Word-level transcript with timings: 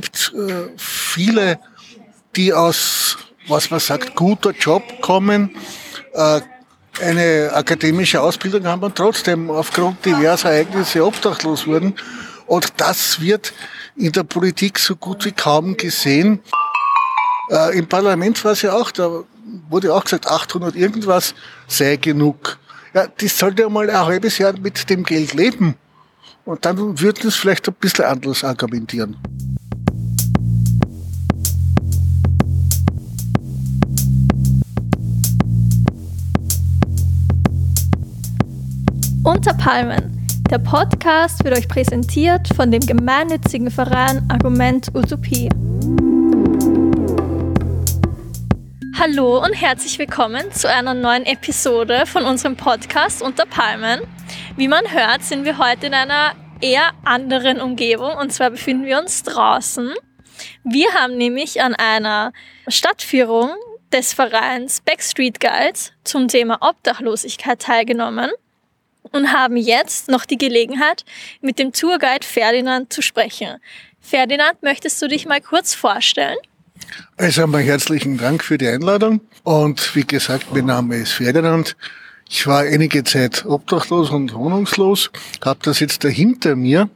gibt 0.00 0.34
äh, 0.36 0.68
viele, 0.76 1.58
die 2.36 2.52
aus, 2.52 3.16
was 3.48 3.70
man 3.70 3.80
sagt, 3.80 4.14
guter 4.14 4.50
Job 4.50 4.82
kommen, 5.00 5.56
äh, 6.12 6.42
eine 7.00 7.50
akademische 7.54 8.20
Ausbildung 8.20 8.66
haben 8.66 8.82
und 8.82 8.94
trotzdem 8.94 9.50
aufgrund 9.50 10.04
diverser 10.04 10.50
Ereignisse 10.50 11.02
obdachlos 11.02 11.66
wurden. 11.66 11.94
Und 12.46 12.74
das 12.76 13.22
wird 13.22 13.54
in 13.96 14.12
der 14.12 14.24
Politik 14.24 14.78
so 14.78 14.96
gut 14.96 15.24
wie 15.24 15.32
kaum 15.32 15.78
gesehen. 15.78 16.40
Äh, 17.50 17.78
Im 17.78 17.86
Parlament 17.86 18.44
war 18.44 18.52
es 18.52 18.60
ja 18.60 18.74
auch, 18.74 18.90
da 18.90 19.24
wurde 19.70 19.94
auch 19.94 20.04
gesagt, 20.04 20.26
800 20.26 20.76
irgendwas 20.76 21.34
sei 21.68 21.96
genug. 21.96 22.58
Ja, 22.92 23.06
das 23.06 23.38
sollte 23.38 23.62
ja 23.62 23.70
mal 23.70 23.88
ein 23.88 24.04
halbes 24.04 24.36
Jahr 24.36 24.52
mit 24.58 24.90
dem 24.90 25.04
Geld 25.04 25.32
leben. 25.32 25.74
Und 26.44 26.66
dann 26.66 27.00
würden 27.00 27.28
es 27.28 27.36
vielleicht 27.36 27.66
ein 27.66 27.74
bisschen 27.74 28.04
anders 28.04 28.44
argumentieren. 28.44 29.16
Unter 39.26 39.54
Palmen. 39.54 40.24
Der 40.48 40.58
Podcast 40.58 41.42
wird 41.42 41.58
euch 41.58 41.66
präsentiert 41.66 42.46
von 42.54 42.70
dem 42.70 42.86
gemeinnützigen 42.86 43.72
Verein 43.72 44.24
Argument 44.30 44.86
Utopie. 44.94 45.48
Hallo 48.96 49.42
und 49.44 49.52
herzlich 49.52 49.98
willkommen 49.98 50.52
zu 50.52 50.70
einer 50.70 50.94
neuen 50.94 51.26
Episode 51.26 52.06
von 52.06 52.24
unserem 52.24 52.56
Podcast 52.56 53.20
Unter 53.20 53.46
Palmen. 53.46 54.02
Wie 54.56 54.68
man 54.68 54.88
hört, 54.92 55.24
sind 55.24 55.44
wir 55.44 55.58
heute 55.58 55.88
in 55.88 55.94
einer 55.94 56.36
eher 56.60 56.92
anderen 57.04 57.60
Umgebung 57.60 58.12
und 58.12 58.32
zwar 58.32 58.50
befinden 58.50 58.86
wir 58.86 59.00
uns 59.00 59.24
draußen. 59.24 59.92
Wir 60.62 60.94
haben 60.94 61.16
nämlich 61.16 61.60
an 61.60 61.74
einer 61.74 62.32
Stadtführung 62.68 63.50
des 63.92 64.12
Vereins 64.12 64.82
Backstreet 64.82 65.40
Guides 65.40 65.92
zum 66.04 66.28
Thema 66.28 66.58
Obdachlosigkeit 66.60 67.60
teilgenommen 67.60 68.30
und 69.12 69.32
haben 69.32 69.56
jetzt 69.56 70.08
noch 70.08 70.24
die 70.24 70.38
Gelegenheit, 70.38 71.04
mit 71.40 71.58
dem 71.58 71.72
Tourguide 71.72 72.26
Ferdinand 72.26 72.92
zu 72.92 73.02
sprechen. 73.02 73.56
Ferdinand, 74.00 74.62
möchtest 74.62 75.00
du 75.02 75.08
dich 75.08 75.26
mal 75.26 75.40
kurz 75.40 75.74
vorstellen? 75.74 76.36
Also 77.16 77.42
einmal 77.42 77.62
herzlichen 77.62 78.18
Dank 78.18 78.44
für 78.44 78.58
die 78.58 78.68
Einladung. 78.68 79.20
Und 79.42 79.94
wie 79.94 80.04
gesagt, 80.04 80.52
mein 80.52 80.66
Name 80.66 80.96
ist 80.96 81.12
Ferdinand. 81.12 81.76
Ich 82.28 82.46
war 82.46 82.60
einige 82.62 83.04
Zeit 83.04 83.44
obdachlos 83.46 84.10
und 84.10 84.34
wohnungslos, 84.34 85.10
habe 85.44 85.60
das 85.62 85.80
jetzt 85.80 86.04
da 86.04 86.08
hinter 86.08 86.56
mir. 86.56 86.88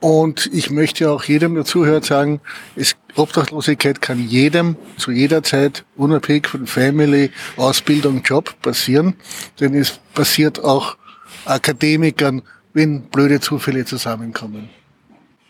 Und 0.00 0.50
ich 0.52 0.70
möchte 0.70 1.10
auch 1.10 1.22
jedem, 1.24 1.54
der 1.54 1.64
zuhört, 1.64 2.04
sagen, 2.04 2.40
es, 2.74 2.96
Obdachlosigkeit 3.14 4.02
kann 4.02 4.26
jedem 4.26 4.76
zu 4.96 5.12
jeder 5.12 5.42
Zeit, 5.42 5.84
unabhängig 5.96 6.48
von 6.48 6.66
Family, 6.66 7.30
Ausbildung, 7.56 8.22
Job 8.22 8.60
passieren. 8.62 9.14
Denn 9.60 9.74
es 9.74 10.00
passiert 10.12 10.64
auch 10.64 10.96
Akademikern, 11.44 12.42
wenn 12.72 13.02
blöde 13.02 13.40
Zufälle 13.40 13.84
zusammenkommen. 13.84 14.70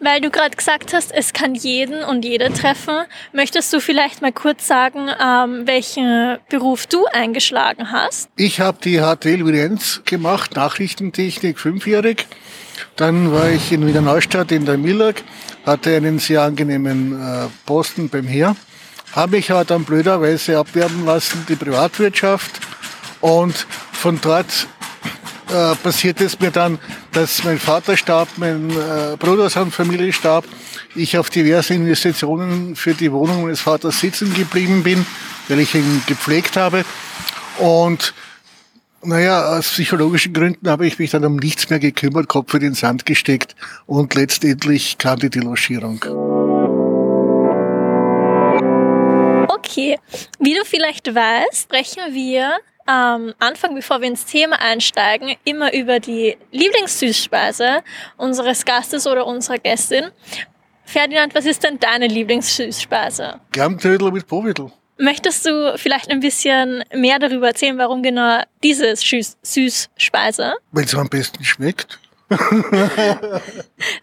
Weil 0.04 0.20
du 0.20 0.30
gerade 0.30 0.56
gesagt 0.56 0.92
hast, 0.94 1.12
es 1.12 1.32
kann 1.32 1.54
jeden 1.54 2.02
und 2.02 2.24
jede 2.24 2.52
treffen, 2.52 3.04
möchtest 3.32 3.72
du 3.72 3.78
vielleicht 3.78 4.20
mal 4.20 4.32
kurz 4.32 4.66
sagen, 4.66 5.08
ähm, 5.08 5.64
welchen 5.64 6.38
Beruf 6.48 6.88
du 6.88 7.06
eingeschlagen 7.06 7.92
hast? 7.92 8.28
Ich 8.34 8.60
habe 8.60 8.78
die 8.82 8.98
HTL 8.98 9.46
Virenz 9.46 10.02
gemacht, 10.04 10.56
Nachrichtentechnik, 10.56 11.60
fünfjährig. 11.60 12.26
Dann 12.96 13.30
war 13.30 13.48
ich 13.50 13.70
in 13.70 13.86
Wiener 13.86 14.00
Neustadt 14.00 14.50
in 14.50 14.64
der 14.64 14.76
Millag, 14.76 15.22
hatte 15.64 15.94
einen 15.94 16.18
sehr 16.18 16.42
angenehmen 16.42 17.12
äh, 17.12 17.46
Posten 17.64 18.08
beim 18.08 18.26
Heer, 18.26 18.56
habe 19.12 19.36
mich 19.36 19.52
aber 19.52 19.64
dann 19.64 19.84
blöderweise 19.84 20.58
abwerben 20.58 21.06
lassen, 21.06 21.46
die 21.48 21.54
Privatwirtschaft. 21.54 22.60
Und 23.20 23.68
von 23.92 24.20
dort 24.20 24.66
äh, 25.52 25.74
passiert 25.76 26.20
es 26.20 26.40
mir 26.40 26.50
dann, 26.50 26.78
dass 27.12 27.44
mein 27.44 27.58
Vater 27.58 27.96
starb, 27.96 28.28
mein 28.36 28.70
äh, 28.70 29.16
Bruder 29.18 29.44
aus 29.44 29.54
Familie 29.70 30.12
starb, 30.12 30.44
ich 30.94 31.16
auf 31.18 31.30
diverse 31.30 31.74
Investitionen 31.74 32.76
für 32.76 32.94
die 32.94 33.12
Wohnung 33.12 33.42
meines 33.42 33.60
Vaters 33.60 34.00
sitzen 34.00 34.32
geblieben 34.34 34.82
bin, 34.82 35.06
weil 35.48 35.60
ich 35.60 35.74
ihn 35.74 36.02
gepflegt 36.06 36.56
habe. 36.56 36.84
Und 37.58 38.14
naja, 39.02 39.58
aus 39.58 39.68
psychologischen 39.70 40.32
Gründen 40.32 40.68
habe 40.68 40.86
ich 40.86 40.98
mich 40.98 41.10
dann 41.10 41.24
um 41.24 41.36
nichts 41.36 41.68
mehr 41.70 41.80
gekümmert, 41.80 42.28
Kopf 42.28 42.54
in 42.54 42.60
den 42.60 42.74
Sand 42.74 43.04
gesteckt 43.04 43.54
und 43.86 44.14
letztendlich 44.14 44.96
kam 44.98 45.18
die 45.18 45.30
Delogierung. 45.30 46.04
Okay, 49.48 49.98
wie 50.38 50.54
du 50.54 50.64
vielleicht 50.64 51.14
weißt, 51.14 51.62
sprechen 51.62 52.14
wir 52.14 52.58
am 52.86 53.34
Anfang, 53.38 53.74
bevor 53.74 54.00
wir 54.00 54.08
ins 54.08 54.24
Thema 54.24 54.60
einsteigen, 54.60 55.36
immer 55.44 55.72
über 55.72 56.00
die 56.00 56.36
Lieblingssüßspeise 56.50 57.82
unseres 58.16 58.64
Gastes 58.64 59.06
oder 59.06 59.26
unserer 59.26 59.58
Gästin. 59.58 60.10
Ferdinand, 60.84 61.34
was 61.34 61.46
ist 61.46 61.62
denn 61.62 61.78
deine 61.78 62.06
Lieblingssüßspeise? 62.06 63.40
Germtödel 63.52 64.10
mit 64.12 64.26
Powidl. 64.26 64.70
Möchtest 64.98 65.46
du 65.46 65.76
vielleicht 65.78 66.10
ein 66.10 66.20
bisschen 66.20 66.84
mehr 66.94 67.18
darüber 67.18 67.48
erzählen, 67.48 67.78
warum 67.78 68.02
genau 68.02 68.42
diese 68.62 68.94
Süßspeise? 68.94 70.54
Weil 70.70 70.84
es 70.84 70.94
am 70.94 71.08
besten 71.08 71.42
schmeckt. 71.44 71.98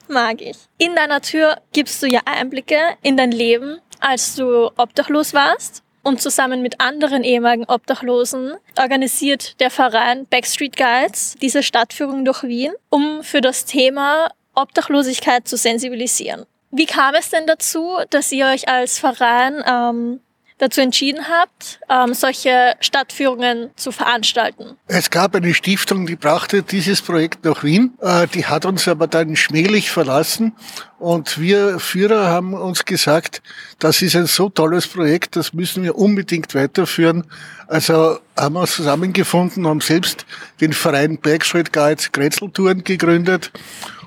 Mag 0.07 0.41
ich. 0.41 0.57
In 0.77 0.95
deiner 0.95 1.21
Tür 1.21 1.61
gibst 1.73 2.03
du 2.03 2.07
ja 2.07 2.21
Einblicke 2.25 2.97
in 3.01 3.17
dein 3.17 3.31
Leben, 3.31 3.79
als 3.99 4.35
du 4.35 4.69
obdachlos 4.77 5.33
warst 5.33 5.83
und 6.03 6.21
zusammen 6.21 6.61
mit 6.61 6.79
anderen 6.79 7.23
ehemaligen 7.23 7.65
Obdachlosen 7.65 8.53
organisiert 8.77 9.59
der 9.59 9.69
Verein 9.69 10.25
Backstreet 10.27 10.77
Guides 10.77 11.35
diese 11.41 11.63
Stadtführung 11.63 12.25
durch 12.25 12.43
Wien, 12.43 12.73
um 12.89 13.23
für 13.23 13.41
das 13.41 13.65
Thema 13.65 14.29
Obdachlosigkeit 14.55 15.47
zu 15.47 15.57
sensibilisieren. 15.57 16.45
Wie 16.71 16.85
kam 16.85 17.15
es 17.15 17.29
denn 17.29 17.47
dazu, 17.47 17.97
dass 18.09 18.31
ihr 18.31 18.45
euch 18.45 18.69
als 18.69 18.99
Verein 18.99 19.63
ähm, 19.67 20.19
dazu 20.59 20.81
entschieden 20.81 21.25
habt, 21.27 21.79
ähm, 21.89 22.13
solche 22.13 22.75
Stadtführungen 22.79 23.71
zu 23.75 23.91
veranstalten? 23.91 24.77
Es 24.87 25.09
gab 25.09 25.35
eine 25.35 25.53
Stiftung, 25.53 26.05
die 26.05 26.15
brachte 26.15 26.61
dieses 26.61 27.01
Projekt 27.01 27.43
nach 27.45 27.63
Wien. 27.63 27.93
Äh, 28.01 28.27
die 28.27 28.45
hat 28.45 28.65
uns 28.65 28.87
aber 28.87 29.07
dann 29.07 29.35
schmählich 29.35 29.89
verlassen. 29.89 30.53
Und 30.99 31.39
wir 31.39 31.79
Führer 31.79 32.27
haben 32.27 32.53
uns 32.53 32.85
gesagt, 32.85 33.41
das 33.79 34.01
ist 34.01 34.15
ein 34.15 34.27
so 34.27 34.49
tolles 34.49 34.85
Projekt, 34.85 35.37
das 35.37 35.53
müssen 35.53 35.83
wir 35.83 35.95
unbedingt 35.95 36.53
weiterführen. 36.53 37.23
Also 37.67 38.19
haben 38.37 38.55
wir 38.55 38.61
uns 38.61 38.75
zusammengefunden, 38.75 39.65
haben 39.65 39.79
selbst 39.79 40.25
den 40.59 40.73
Verein 40.73 41.17
Backstreet 41.17 41.71
Guides 41.71 42.11
Grätzeltouren 42.11 42.83
gegründet 42.83 43.51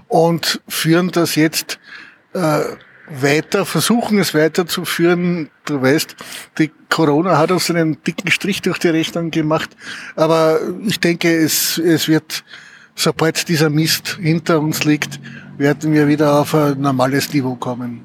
und 0.08 0.60
führen 0.68 1.10
das 1.10 1.34
jetzt 1.34 1.78
äh, 2.34 2.60
weiter, 3.20 3.66
versuchen 3.66 4.18
es 4.18 4.34
weiterzuführen. 4.34 5.50
Du 5.64 5.82
weißt, 5.82 6.16
die 6.58 6.70
Corona 6.88 7.36
hat 7.36 7.50
uns 7.50 7.68
einen 7.70 8.02
dicken 8.04 8.30
Strich 8.30 8.62
durch 8.62 8.78
die 8.78 8.88
Rechnung 8.88 9.30
gemacht. 9.30 9.70
Aber 10.16 10.60
ich 10.86 11.00
denke, 11.00 11.34
es, 11.34 11.78
es 11.78 12.08
wird, 12.08 12.44
sobald 12.94 13.48
dieser 13.48 13.70
Mist 13.70 14.18
hinter 14.20 14.60
uns 14.60 14.84
liegt, 14.84 15.20
werden 15.58 15.92
wir 15.92 16.08
wieder 16.08 16.38
auf 16.40 16.54
ein 16.54 16.80
normales 16.80 17.32
Niveau 17.32 17.56
kommen. 17.56 18.02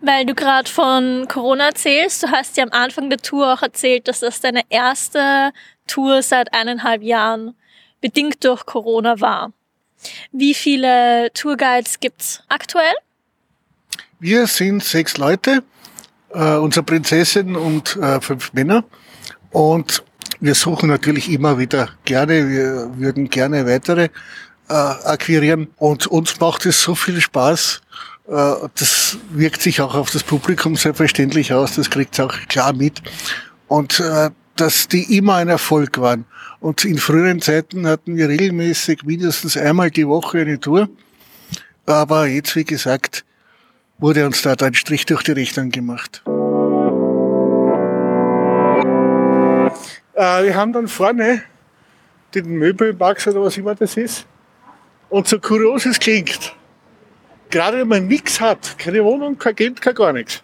Weil 0.00 0.26
du 0.26 0.34
gerade 0.34 0.70
von 0.70 1.26
Corona 1.26 1.66
erzählst, 1.66 2.22
du 2.22 2.30
hast 2.30 2.56
ja 2.56 2.64
am 2.64 2.70
Anfang 2.70 3.10
der 3.10 3.18
Tour 3.18 3.54
auch 3.54 3.62
erzählt, 3.62 4.06
dass 4.08 4.20
das 4.20 4.40
deine 4.40 4.62
erste 4.68 5.52
Tour 5.86 6.22
seit 6.22 6.52
eineinhalb 6.52 7.02
Jahren 7.02 7.54
bedingt 8.00 8.44
durch 8.44 8.66
Corona 8.66 9.20
war. 9.20 9.52
Wie 10.30 10.54
viele 10.54 11.32
Tourguides 11.32 11.98
gibt's 12.00 12.42
aktuell? 12.48 12.94
Wir 14.18 14.46
sind 14.46 14.82
sechs 14.82 15.18
Leute, 15.18 15.62
äh, 16.32 16.54
unsere 16.54 16.84
Prinzessin 16.84 17.54
und 17.54 17.96
äh, 17.96 18.18
fünf 18.22 18.54
Männer. 18.54 18.82
Und 19.50 20.02
wir 20.40 20.54
suchen 20.54 20.88
natürlich 20.88 21.30
immer 21.30 21.58
wieder 21.58 21.90
gerne, 22.06 22.48
wir 22.48 22.90
würden 22.96 23.28
gerne 23.28 23.66
weitere 23.66 24.08
äh, 24.70 24.72
akquirieren. 24.72 25.68
Und 25.76 26.06
uns 26.06 26.40
macht 26.40 26.64
es 26.64 26.80
so 26.80 26.94
viel 26.94 27.20
Spaß. 27.20 27.82
Äh, 28.28 28.54
das 28.74 29.18
wirkt 29.32 29.60
sich 29.60 29.82
auch 29.82 29.94
auf 29.94 30.10
das 30.10 30.22
Publikum 30.22 30.76
selbstverständlich 30.76 31.52
aus, 31.52 31.74
das 31.74 31.90
kriegt 31.90 32.14
es 32.14 32.20
auch 32.20 32.34
klar 32.48 32.72
mit. 32.72 33.02
Und 33.68 34.00
äh, 34.00 34.30
dass 34.56 34.88
die 34.88 35.18
immer 35.18 35.34
ein 35.34 35.48
Erfolg 35.48 35.98
waren. 35.98 36.24
Und 36.60 36.86
in 36.86 36.96
früheren 36.96 37.42
Zeiten 37.42 37.86
hatten 37.86 38.16
wir 38.16 38.30
regelmäßig 38.30 39.02
mindestens 39.04 39.58
einmal 39.58 39.90
die 39.90 40.08
Woche 40.08 40.38
eine 40.38 40.58
Tour. 40.58 40.88
Aber 41.84 42.26
jetzt, 42.26 42.56
wie 42.56 42.64
gesagt, 42.64 43.26
wurde 43.98 44.26
uns 44.26 44.42
da 44.42 44.54
ein 44.54 44.74
Strich 44.74 45.06
durch 45.06 45.22
die 45.22 45.32
Rechnung 45.32 45.70
gemacht. 45.70 46.22
Äh, 50.14 50.44
wir 50.44 50.54
haben 50.54 50.72
dann 50.72 50.88
vorne 50.88 51.42
den 52.34 52.46
Möbelmax 52.46 53.26
oder 53.26 53.42
was 53.42 53.56
immer 53.56 53.74
das 53.74 53.96
ist. 53.96 54.26
Und 55.08 55.28
so 55.28 55.38
kurios 55.38 55.86
es 55.86 55.98
klingt, 55.98 56.54
gerade 57.50 57.78
wenn 57.78 57.88
man 57.88 58.06
nichts 58.06 58.40
hat, 58.40 58.78
keine 58.78 59.04
Wohnung, 59.04 59.38
kein 59.38 59.54
Geld, 59.54 59.80
kein 59.80 59.94
gar 59.94 60.12
nichts, 60.12 60.42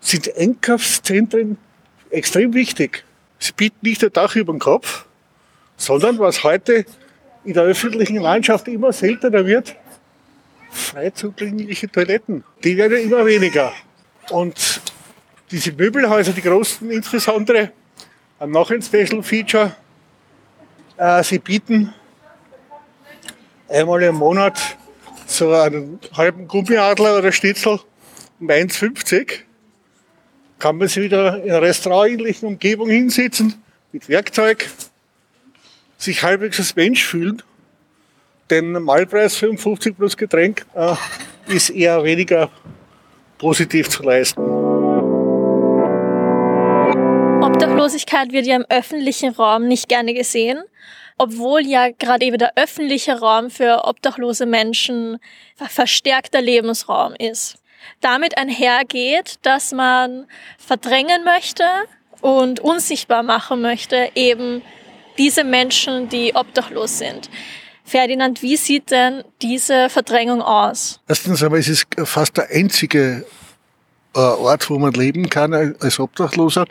sind 0.00 0.34
Einkaufszentren 0.36 1.56
extrem 2.10 2.52
wichtig. 2.52 3.04
Sie 3.38 3.52
bieten 3.52 3.78
nicht 3.82 4.02
ein 4.02 4.12
Dach 4.12 4.34
über 4.36 4.52
den 4.52 4.58
Kopf, 4.58 5.06
sondern 5.76 6.18
was 6.18 6.42
heute 6.42 6.84
in 7.44 7.54
der 7.54 7.64
öffentlichen 7.64 8.16
Landschaft 8.16 8.68
immer 8.68 8.92
seltener 8.92 9.46
wird, 9.46 9.76
frei 10.74 11.10
zugängliche 11.10 11.90
Toiletten. 11.90 12.44
Die 12.62 12.76
werden 12.76 12.98
immer 12.98 13.24
weniger. 13.24 13.72
Und 14.30 14.80
diese 15.50 15.72
Möbelhäuser, 15.72 16.32
die 16.32 16.42
großen 16.42 16.90
insbesondere, 16.90 17.72
haben 18.40 18.52
noch 18.52 18.70
ein 18.70 18.82
Special 18.82 19.22
Feature. 19.22 19.74
Äh, 20.96 21.22
sie 21.22 21.38
bieten 21.38 21.94
einmal 23.68 24.02
im 24.02 24.16
Monat 24.16 24.60
so 25.26 25.52
einen 25.52 25.98
halben 26.12 26.48
Gummiadler 26.48 27.18
oder 27.18 27.32
Schnitzel 27.32 27.80
um 28.40 28.48
1,50. 28.48 29.40
Kann 30.58 30.76
man 30.76 30.88
sich 30.88 31.02
wieder 31.02 31.42
in 31.42 31.50
einer 31.50 31.62
restaurantähnlichen 31.62 32.48
Umgebung 32.48 32.88
hinsetzen, 32.88 33.62
mit 33.92 34.08
Werkzeug, 34.08 34.68
sich 35.98 36.22
halbwegs 36.22 36.58
als 36.58 36.76
Mensch 36.76 37.04
fühlen. 37.04 37.42
Denn 38.50 38.72
Normalpreis 38.72 39.36
55 39.36 39.96
plus 39.96 40.16
Getränk 40.16 40.66
äh, 40.74 40.94
ist 41.48 41.70
eher 41.70 42.04
weniger 42.04 42.50
positiv 43.38 43.88
zu 43.88 44.02
leisten. 44.02 44.40
Obdachlosigkeit 47.42 48.32
wird 48.32 48.46
ja 48.46 48.56
im 48.56 48.64
öffentlichen 48.68 49.32
Raum 49.32 49.66
nicht 49.68 49.88
gerne 49.88 50.14
gesehen, 50.14 50.62
obwohl 51.18 51.66
ja 51.66 51.90
gerade 51.90 52.24
eben 52.24 52.38
der 52.38 52.52
öffentliche 52.56 53.20
Raum 53.20 53.50
für 53.50 53.84
obdachlose 53.84 54.46
Menschen 54.46 55.18
verstärkter 55.56 56.40
Lebensraum 56.40 57.14
ist. 57.18 57.56
Damit 58.00 58.38
einhergeht, 58.38 59.36
dass 59.42 59.72
man 59.72 60.26
verdrängen 60.58 61.24
möchte 61.24 61.64
und 62.20 62.60
unsichtbar 62.60 63.22
machen 63.22 63.60
möchte, 63.60 64.10
eben 64.14 64.62
diese 65.18 65.44
Menschen, 65.44 66.08
die 66.08 66.34
obdachlos 66.34 66.98
sind. 66.98 67.28
Ferdinand, 67.84 68.42
wie 68.42 68.56
sieht 68.56 68.90
denn 68.90 69.22
diese 69.42 69.90
Verdrängung 69.90 70.40
aus? 70.40 71.00
Erstens 71.06 71.42
es 71.42 71.68
ist 71.68 71.86
fast 72.04 72.36
der 72.38 72.48
einzige 72.50 73.26
äh, 74.14 74.18
Ort, 74.18 74.70
wo 74.70 74.78
man 74.78 74.92
leben 74.94 75.28
kann 75.28 75.52
als 75.52 76.00
Obdachloser. 76.00 76.66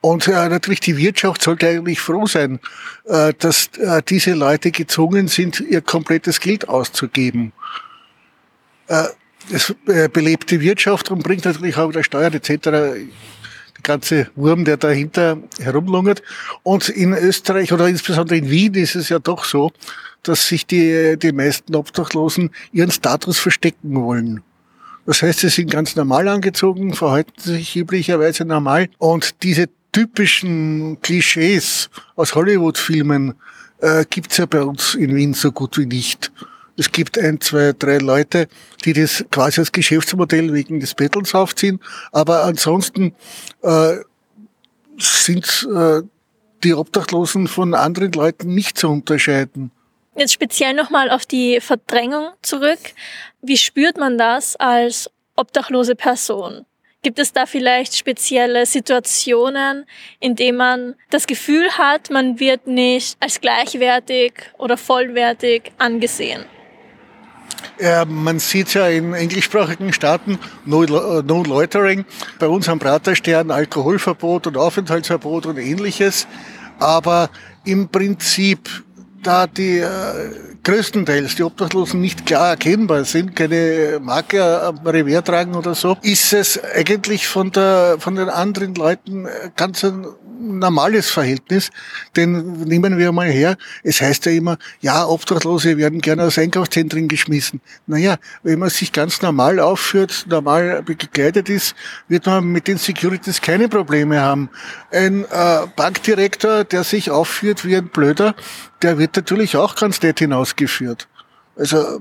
Und 0.00 0.28
äh, 0.28 0.48
natürlich 0.48 0.80
die 0.80 0.96
Wirtschaft 0.96 1.42
sollte 1.42 1.68
eigentlich 1.68 2.00
froh 2.00 2.26
sein, 2.26 2.60
äh, 3.06 3.34
dass 3.36 3.68
äh, 3.78 4.00
diese 4.08 4.34
Leute 4.34 4.70
gezwungen 4.70 5.26
sind, 5.26 5.58
ihr 5.58 5.80
komplettes 5.80 6.38
Geld 6.38 6.68
auszugeben. 6.68 7.52
Äh, 8.86 9.04
das 9.50 9.74
äh, 9.86 10.08
belebt 10.08 10.50
die 10.52 10.60
Wirtschaft 10.60 11.10
und 11.10 11.24
bringt 11.24 11.44
natürlich 11.44 11.76
auch 11.76 11.88
wieder 11.88 12.04
Steuern 12.04 12.32
etc 12.34 13.08
ganze 13.82 14.28
Wurm, 14.36 14.64
der 14.64 14.76
dahinter 14.76 15.38
herumlungert. 15.58 16.22
Und 16.62 16.88
in 16.88 17.12
Österreich 17.12 17.72
oder 17.72 17.88
insbesondere 17.88 18.38
in 18.38 18.50
Wien 18.50 18.74
ist 18.74 18.94
es 18.94 19.08
ja 19.08 19.18
doch 19.18 19.44
so, 19.44 19.72
dass 20.22 20.48
sich 20.48 20.66
die, 20.66 21.16
die 21.18 21.32
meisten 21.32 21.74
Obdachlosen 21.74 22.50
ihren 22.72 22.90
Status 22.90 23.38
verstecken 23.38 23.94
wollen. 23.94 24.42
Das 25.06 25.22
heißt, 25.22 25.40
sie 25.40 25.48
sind 25.48 25.70
ganz 25.70 25.96
normal 25.96 26.28
angezogen, 26.28 26.92
verhalten 26.92 27.40
sich 27.40 27.76
üblicherweise 27.76 28.44
normal 28.44 28.90
und 28.98 29.42
diese 29.42 29.68
typischen 29.92 31.00
Klischees 31.00 31.88
aus 32.14 32.34
Hollywood-Filmen 32.34 33.34
äh, 33.80 34.04
gibt's 34.10 34.36
ja 34.36 34.46
bei 34.46 34.62
uns 34.62 34.94
in 34.94 35.16
Wien 35.16 35.32
so 35.32 35.50
gut 35.50 35.78
wie 35.78 35.86
nicht. 35.86 36.30
Es 36.78 36.92
gibt 36.92 37.18
ein, 37.18 37.40
zwei, 37.40 37.72
drei 37.76 37.98
Leute, 37.98 38.46
die 38.84 38.92
das 38.92 39.24
quasi 39.32 39.60
als 39.60 39.72
Geschäftsmodell 39.72 40.52
wegen 40.52 40.78
des 40.78 40.94
Bettels 40.94 41.34
aufziehen. 41.34 41.80
Aber 42.12 42.44
ansonsten 42.44 43.16
äh, 43.62 43.96
sind 44.96 45.68
äh, 45.74 46.02
die 46.62 46.74
Obdachlosen 46.74 47.48
von 47.48 47.74
anderen 47.74 48.12
Leuten 48.12 48.54
nicht 48.54 48.78
zu 48.78 48.88
unterscheiden. 48.88 49.72
Jetzt 50.16 50.32
speziell 50.32 50.72
nochmal 50.74 51.10
auf 51.10 51.26
die 51.26 51.60
Verdrängung 51.60 52.30
zurück. 52.42 52.78
Wie 53.42 53.56
spürt 53.56 53.98
man 53.98 54.16
das 54.16 54.54
als 54.54 55.10
obdachlose 55.34 55.96
Person? 55.96 56.64
Gibt 57.02 57.18
es 57.18 57.32
da 57.32 57.46
vielleicht 57.46 57.96
spezielle 57.96 58.66
Situationen, 58.66 59.84
in 60.20 60.36
denen 60.36 60.58
man 60.58 60.94
das 61.10 61.26
Gefühl 61.26 61.70
hat, 61.76 62.10
man 62.10 62.38
wird 62.38 62.68
nicht 62.68 63.16
als 63.18 63.40
gleichwertig 63.40 64.32
oder 64.58 64.76
vollwertig 64.76 65.72
angesehen? 65.78 66.44
Ja, 67.80 68.04
man 68.04 68.38
sieht 68.38 68.74
ja 68.74 68.88
in 68.88 69.14
englischsprachigen 69.14 69.92
Staaten 69.92 70.38
no, 70.64 70.82
no 70.82 71.42
Loitering, 71.42 72.04
bei 72.38 72.48
uns 72.48 72.68
am 72.68 72.78
Praterstern 72.78 73.50
Alkoholverbot 73.50 74.46
und 74.48 74.56
Aufenthaltsverbot 74.56 75.46
und 75.46 75.58
ähnliches. 75.58 76.26
Aber 76.80 77.30
im 77.64 77.88
Prinzip, 77.88 78.68
da 79.22 79.46
die 79.46 79.78
äh, 79.78 79.88
größtenteils 80.64 81.36
die 81.36 81.42
Obdachlosen 81.42 82.00
nicht 82.00 82.26
klar 82.26 82.50
erkennbar 82.50 83.04
sind, 83.04 83.34
keine 83.34 84.00
Marke 84.02 84.62
am 84.62 84.86
Revers 84.86 85.24
tragen 85.24 85.54
oder 85.54 85.74
so, 85.74 85.96
ist 86.02 86.32
es 86.32 86.62
eigentlich 86.62 87.26
von, 87.26 87.50
der, 87.50 87.96
von 87.98 88.16
den 88.16 88.28
anderen 88.28 88.74
Leuten 88.74 89.26
ganz 89.56 89.84
ein 89.84 90.06
normales 90.40 91.10
Verhältnis. 91.10 91.70
Denn 92.16 92.52
nehmen 92.64 92.98
wir 92.98 93.12
mal 93.12 93.28
her, 93.28 93.56
es 93.82 94.00
heißt 94.00 94.26
ja 94.26 94.32
immer, 94.32 94.58
ja, 94.80 95.06
Obdachlose 95.06 95.76
werden 95.76 96.00
gerne 96.00 96.24
aus 96.24 96.38
Einkaufszentren 96.38 97.08
geschmissen. 97.08 97.60
Naja, 97.86 98.16
wenn 98.42 98.58
man 98.58 98.70
sich 98.70 98.92
ganz 98.92 99.22
normal 99.22 99.60
aufführt, 99.60 100.26
normal 100.28 100.82
gekleidet 100.84 101.48
ist, 101.48 101.74
wird 102.08 102.26
man 102.26 102.44
mit 102.44 102.68
den 102.68 102.78
Securities 102.78 103.40
keine 103.40 103.68
Probleme 103.68 104.20
haben. 104.20 104.50
Ein 104.90 105.24
äh, 105.24 105.66
Bankdirektor, 105.76 106.64
der 106.64 106.84
sich 106.84 107.10
aufführt 107.10 107.64
wie 107.64 107.76
ein 107.76 107.88
Blöder, 107.88 108.34
der 108.82 108.98
wird 108.98 109.16
natürlich 109.16 109.56
auch 109.56 109.74
ganz 109.74 110.02
nett 110.02 110.18
hinausgeführt. 110.18 111.08
Also, 111.56 112.00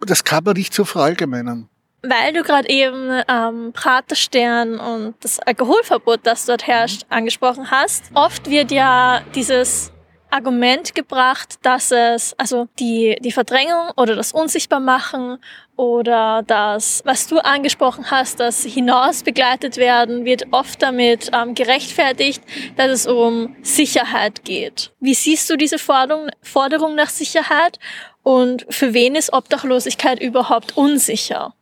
das 0.00 0.24
kann 0.24 0.44
man 0.44 0.54
nicht 0.54 0.74
so 0.74 0.84
verallgemeinern. 0.84 1.68
Weil 2.02 2.32
du 2.32 2.42
gerade 2.42 2.68
eben 2.68 3.22
ähm, 3.28 3.72
Praterstern 3.72 4.78
und 4.78 5.14
das 5.20 5.40
Alkoholverbot, 5.40 6.20
das 6.22 6.44
dort 6.44 6.66
herrscht, 6.66 7.02
angesprochen 7.08 7.70
hast. 7.70 8.04
Oft 8.14 8.48
wird 8.48 8.70
ja 8.70 9.20
dieses 9.34 9.90
Argument 10.30 10.94
gebracht, 10.94 11.56
dass 11.62 11.90
es, 11.90 12.34
also 12.38 12.68
die, 12.78 13.16
die 13.20 13.32
Verdrängung 13.32 13.90
oder 13.96 14.14
das 14.16 14.32
Unsichtbarmachen 14.32 15.38
oder 15.76 16.42
das, 16.46 17.02
was 17.04 17.28
du 17.28 17.38
angesprochen 17.38 18.10
hast, 18.10 18.40
das 18.40 18.64
hinaus 18.64 19.22
begleitet 19.22 19.76
werden, 19.76 20.24
wird 20.24 20.46
oft 20.50 20.82
damit 20.82 21.30
ähm, 21.32 21.54
gerechtfertigt, 21.54 22.42
dass 22.76 22.90
es 22.90 23.06
um 23.06 23.56
Sicherheit 23.62 24.44
geht. 24.44 24.92
Wie 25.00 25.14
siehst 25.14 25.48
du 25.50 25.56
diese 25.56 25.78
Forderung, 25.78 26.28
Forderung 26.42 26.94
nach 26.94 27.10
Sicherheit 27.10 27.78
und 28.22 28.66
für 28.68 28.92
wen 28.94 29.14
ist 29.14 29.32
Obdachlosigkeit 29.32 30.20
überhaupt 30.20 30.76
unsicher? 30.76 31.54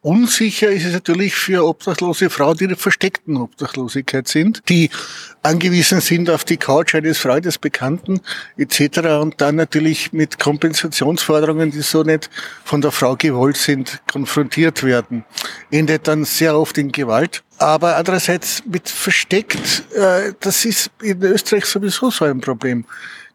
Unsicher 0.00 0.70
ist 0.70 0.84
es 0.84 0.92
natürlich 0.92 1.34
für 1.34 1.64
obdachlose 1.66 2.30
Frauen, 2.30 2.56
die 2.56 2.64
in 2.64 2.70
der 2.70 2.78
versteckten 2.78 3.36
Obdachlosigkeit 3.36 4.28
sind, 4.28 4.62
die 4.68 4.90
angewiesen 5.42 6.00
sind 6.00 6.30
auf 6.30 6.44
die 6.44 6.56
Couch 6.56 6.94
eines 6.94 7.18
Freundes, 7.18 7.58
Bekannten 7.58 8.20
etc. 8.56 8.98
und 9.20 9.40
dann 9.40 9.56
natürlich 9.56 10.12
mit 10.12 10.38
Kompensationsforderungen, 10.38 11.70
die 11.70 11.82
so 11.82 12.02
nicht 12.02 12.30
von 12.64 12.80
der 12.80 12.92
Frau 12.92 13.16
gewollt 13.16 13.56
sind, 13.56 14.00
konfrontiert 14.10 14.82
werden. 14.82 15.24
Endet 15.70 16.06
dann 16.08 16.24
sehr 16.24 16.56
oft 16.56 16.78
in 16.78 16.92
Gewalt. 16.92 17.42
Aber 17.58 17.96
andererseits 17.96 18.62
mit 18.66 18.88
versteckt, 18.88 19.82
äh, 19.94 20.32
das 20.38 20.64
ist 20.64 20.92
in 21.02 21.20
Österreich 21.22 21.64
sowieso 21.64 22.10
so 22.10 22.24
ein 22.24 22.40
Problem. 22.40 22.84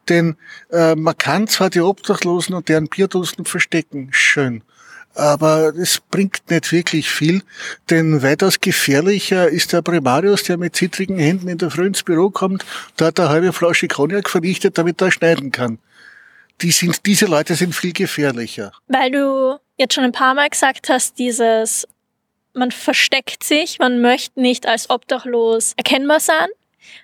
Denn 0.08 0.36
äh, 0.70 0.94
man 0.94 1.16
kann 1.18 1.46
zwar 1.46 1.68
die 1.68 1.80
Obdachlosen 1.80 2.54
und 2.54 2.68
deren 2.70 2.88
Bierdosen 2.88 3.44
verstecken, 3.44 4.08
schön 4.12 4.62
aber 5.14 5.74
es 5.76 6.00
bringt 6.10 6.50
nicht 6.50 6.72
wirklich 6.72 7.08
viel, 7.08 7.42
denn 7.90 8.22
weitaus 8.22 8.60
gefährlicher 8.60 9.48
ist 9.48 9.72
der 9.72 9.82
Primarius, 9.82 10.42
der 10.44 10.56
mit 10.56 10.76
zittrigen 10.76 11.18
Händen 11.18 11.48
in 11.48 11.58
der 11.58 11.70
Früh 11.70 11.86
ins 11.86 12.02
Büro 12.02 12.30
kommt, 12.30 12.64
da 12.96 13.06
hat 13.06 13.18
er 13.18 13.28
halbe 13.28 13.52
Flasche 13.52 13.88
Cognac 13.88 14.28
vernichtet, 14.28 14.78
damit 14.78 15.00
er 15.00 15.12
schneiden 15.12 15.52
kann. 15.52 15.78
Die 16.60 16.70
sind, 16.70 17.06
diese 17.06 17.26
Leute 17.26 17.54
sind 17.54 17.74
viel 17.74 17.92
gefährlicher. 17.92 18.72
Weil 18.88 19.10
du 19.10 19.58
jetzt 19.76 19.94
schon 19.94 20.04
ein 20.04 20.12
paar 20.12 20.34
Mal 20.34 20.48
gesagt 20.48 20.88
hast, 20.88 21.18
dieses, 21.18 21.86
man 22.52 22.70
versteckt 22.70 23.42
sich, 23.44 23.78
man 23.78 24.00
möchte 24.00 24.40
nicht 24.40 24.66
als 24.66 24.90
obdachlos 24.90 25.74
erkennbar 25.76 26.20
sein. 26.20 26.48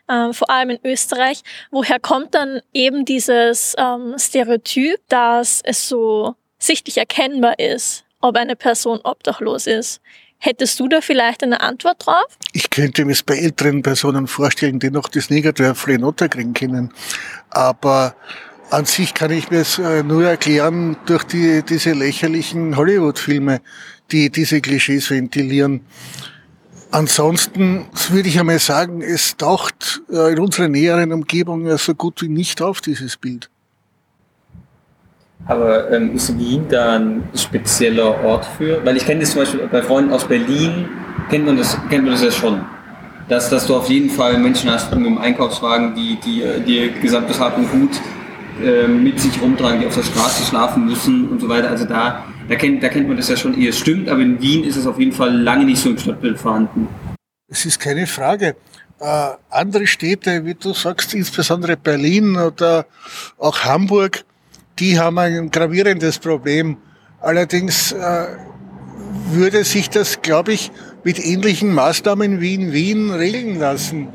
Ähm, 0.08 0.34
vor 0.34 0.50
allem 0.50 0.70
in 0.70 0.78
Österreich. 0.84 1.42
Woher 1.70 1.98
kommt 1.98 2.34
dann 2.34 2.60
eben 2.72 3.04
dieses 3.04 3.74
ähm, 3.78 4.14
Stereotyp, 4.18 5.00
dass 5.08 5.62
es 5.64 5.88
so 5.88 6.36
sichtlich 6.60 6.98
erkennbar 6.98 7.58
ist, 7.58 8.04
ob 8.20 8.36
eine 8.36 8.54
Person 8.54 9.00
obdachlos 9.02 9.66
ist. 9.66 10.00
Hättest 10.38 10.78
du 10.80 10.88
da 10.88 11.00
vielleicht 11.00 11.42
eine 11.42 11.60
Antwort 11.60 12.06
drauf? 12.06 12.38
Ich 12.52 12.70
könnte 12.70 13.04
mir 13.04 13.12
es 13.12 13.22
bei 13.22 13.36
älteren 13.36 13.82
Personen 13.82 14.26
vorstellen, 14.26 14.78
die 14.78 14.90
noch 14.90 15.08
das 15.08 15.28
Negertörfle 15.28 15.94
in 15.94 16.04
Otterkring 16.04 16.54
kennen. 16.54 16.92
Aber 17.50 18.14
An 18.70 18.84
sich 18.84 19.14
kann 19.14 19.32
ich 19.32 19.50
mir 19.50 19.62
es 19.62 19.80
äh, 19.80 20.04
nur 20.04 20.24
erklären 20.24 20.96
durch 21.06 21.24
die, 21.24 21.64
diese 21.68 21.92
lächerlichen 21.92 22.76
Hollywood-Filme, 22.76 23.60
die 24.12 24.30
diese 24.30 24.60
Klischees 24.60 25.10
ventilieren. 25.10 25.80
Ansonsten 26.92 27.86
würde 28.10 28.28
ich 28.28 28.38
einmal 28.38 28.60
sagen, 28.60 29.02
es 29.02 29.36
taucht 29.36 30.02
äh, 30.08 30.32
in 30.32 30.38
unserer 30.38 30.68
näheren 30.68 31.12
Umgebung 31.12 31.76
so 31.78 31.96
gut 31.96 32.22
wie 32.22 32.28
nicht 32.28 32.62
auf, 32.62 32.80
dieses 32.80 33.16
Bild. 33.16 33.50
Aber 35.46 35.90
ähm, 35.90 36.14
ist 36.14 36.38
Wien 36.38 36.66
da 36.68 36.96
ein 36.96 37.28
spezieller 37.34 38.22
Ort 38.24 38.46
für? 38.56 38.84
Weil 38.84 38.96
ich 38.96 39.04
kenne 39.04 39.20
das 39.20 39.32
zum 39.32 39.40
Beispiel 39.40 39.68
bei 39.70 39.82
Freunden 39.82 40.12
aus 40.12 40.24
Berlin, 40.24 40.88
kennt 41.28 41.46
man 41.46 41.56
das, 41.56 41.76
kennt 41.88 42.04
man 42.04 42.12
das 42.12 42.22
ja 42.22 42.30
schon. 42.30 42.64
Dass, 43.28 43.48
dass 43.48 43.66
du 43.66 43.76
auf 43.76 43.88
jeden 43.88 44.10
Fall 44.10 44.38
Menschen 44.38 44.70
hast 44.70 44.94
mit 44.94 45.04
dem 45.04 45.18
Einkaufswagen, 45.18 45.94
die, 45.94 46.18
die, 46.24 46.42
die 46.66 46.92
gesamtes 47.00 47.38
Hab 47.40 47.56
und 47.56 47.70
Gut 47.70 47.90
äh, 48.62 48.86
mit 48.86 49.20
sich 49.20 49.40
rumtragen, 49.40 49.80
die 49.80 49.86
auf 49.86 49.94
der 49.94 50.02
Straße 50.02 50.44
schlafen 50.44 50.84
müssen 50.84 51.28
und 51.28 51.40
so 51.40 51.48
weiter. 51.48 51.70
Also 51.70 51.84
da, 51.84 52.24
da, 52.48 52.54
kennt, 52.56 52.82
da 52.82 52.88
kennt 52.88 53.08
man 53.08 53.16
das 53.16 53.28
ja 53.28 53.36
schon 53.36 53.58
eher. 53.58 53.72
Stimmt, 53.72 54.08
aber 54.08 54.20
in 54.20 54.40
Wien 54.40 54.64
ist 54.64 54.76
es 54.76 54.86
auf 54.86 54.98
jeden 54.98 55.12
Fall 55.12 55.34
lange 55.34 55.64
nicht 55.64 55.80
so 55.80 55.90
im 55.90 55.98
Stadtbild 55.98 56.38
vorhanden. 56.38 56.88
Es 57.48 57.64
ist 57.64 57.80
keine 57.80 58.06
Frage. 58.06 58.56
Äh, 59.00 59.30
andere 59.48 59.86
Städte, 59.86 60.44
wie 60.44 60.54
du 60.54 60.74
sagst, 60.74 61.14
insbesondere 61.14 61.76
Berlin 61.76 62.36
oder 62.36 62.84
auch 63.38 63.60
Hamburg, 63.60 64.24
die 64.78 64.98
haben 64.98 65.18
ein 65.18 65.50
gravierendes 65.50 66.18
Problem. 66.18 66.76
Allerdings 67.20 67.92
äh, 67.92 68.26
würde 69.30 69.64
sich 69.64 69.90
das, 69.90 70.22
glaube 70.22 70.52
ich, 70.52 70.70
mit 71.04 71.18
ähnlichen 71.18 71.72
Maßnahmen 71.72 72.40
wie 72.40 72.54
in 72.54 72.72
Wien 72.72 73.10
regeln 73.10 73.58
lassen, 73.58 74.08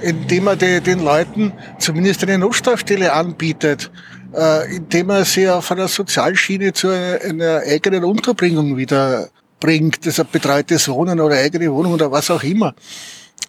indem 0.00 0.44
man 0.44 0.58
de, 0.58 0.80
den 0.80 1.00
Leuten 1.00 1.52
zumindest 1.78 2.22
eine 2.22 2.38
Notstrafstelle 2.38 3.12
anbietet, 3.12 3.90
äh, 4.34 4.76
indem 4.76 5.08
man 5.08 5.24
sie 5.24 5.48
auf 5.48 5.70
einer 5.70 5.88
Sozialschiene 5.88 6.72
zu 6.72 6.88
einer, 6.88 7.20
einer 7.22 7.62
eigenen 7.66 8.04
Unterbringung 8.04 8.76
wieder 8.76 9.28
bringt, 9.60 10.04
das 10.06 10.20
ein 10.20 10.26
betreutes 10.30 10.88
Wohnen 10.88 11.20
oder 11.20 11.36
eigene 11.36 11.72
Wohnung 11.72 11.94
oder 11.94 12.10
was 12.10 12.30
auch 12.30 12.42
immer. 12.42 12.74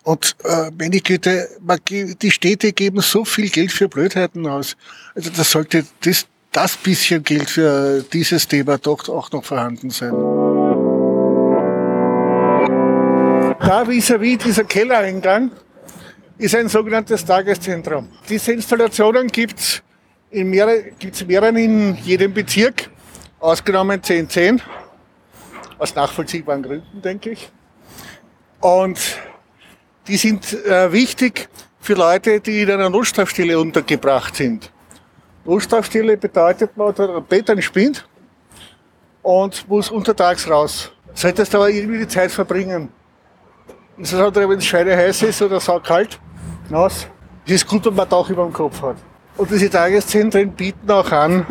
Und 0.04 0.38
äh, 0.46 0.72
meine 0.78 1.02
Güte, 1.02 1.50
die 2.22 2.32
Städte 2.32 2.72
geben 2.72 3.02
so 3.02 3.26
viel 3.26 3.50
Geld 3.50 3.74
für 3.74 3.90
Blödheiten 3.90 4.48
aus. 4.48 4.78
Also 5.16 5.30
das 5.36 5.52
sollte 5.52 5.86
das 6.02 6.26
das 6.58 6.76
bisschen 6.76 7.24
Geld 7.24 7.52
für 7.52 8.04
dieses 8.12 8.48
Thema 8.48 8.80
doch 8.80 9.08
auch 9.10 9.32
noch 9.32 9.44
vorhanden 9.44 9.92
sein. 9.92 10.12
Da 13.60 13.84
vis-à-vis 13.88 14.38
-vis 14.38 14.44
dieser 14.44 14.64
Kellereingang 14.64 15.52
ist 16.40 16.56
ein 16.56 16.68
sogenanntes 16.68 17.24
Tageszentrum. 17.24 18.10
Diese 18.28 18.54
Installationen 18.54 19.28
gibt 19.28 19.60
es 19.60 19.84
in 20.32 20.50
mehrere, 20.50 20.86
mehreren 21.28 21.58
in 21.58 21.96
jedem 22.04 22.34
Bezirk, 22.34 22.90
ausgenommen 23.40 24.02
1010, 24.02 24.60
aus 25.78 25.94
nachvollziehbaren 25.94 26.64
Gründen, 26.64 27.02
denke 27.04 27.30
ich. 27.32 27.52
Und 28.62 29.00
die 30.08 30.18
sind 30.18 30.54
äh, 30.66 30.92
wichtig 30.92 31.50
für 31.80 31.94
Leute, 31.94 32.40
die 32.40 32.64
in 32.64 32.72
einer 32.72 32.90
Notstrafstelle 32.90 33.60
untergebracht 33.60 34.36
sind. 34.36 34.72
Notstrafstelle 35.48 36.18
bedeutet, 36.18 36.75
man 36.75 36.89
hat 36.89 37.00
einen 37.00 37.24
Bett 37.24 37.63
spinnt 37.63 38.06
und 39.24 39.68
muss 39.70 39.89
untertags 39.89 40.50
raus. 40.50 40.92
Solltest 41.13 41.56
aber 41.56 41.70
irgendwie 41.70 42.00
die 42.00 42.08
Zeit 42.08 42.32
verbringen. 42.32 42.89
Insbesondere 43.98 44.50
wenn 44.50 44.58
es 44.58 44.66
scheide 44.66 44.96
heiß 44.96 45.24
ist 45.24 45.42
oder 45.42 45.62
saukalt, 45.62 46.20
nass, 46.70 47.08
ist 47.46 47.66
gut, 47.66 47.86
wenn 47.86 47.96
man 47.96 48.10
Dach 48.10 48.30
über 48.30 48.44
dem 48.44 48.51
Kopf 48.51 48.82
hat. 48.82 48.98
Und 49.38 49.50
diese 49.50 49.70
Tageszentren 49.70 50.51
bieten 50.51 50.92
auch 50.92 51.12
an 51.12 51.46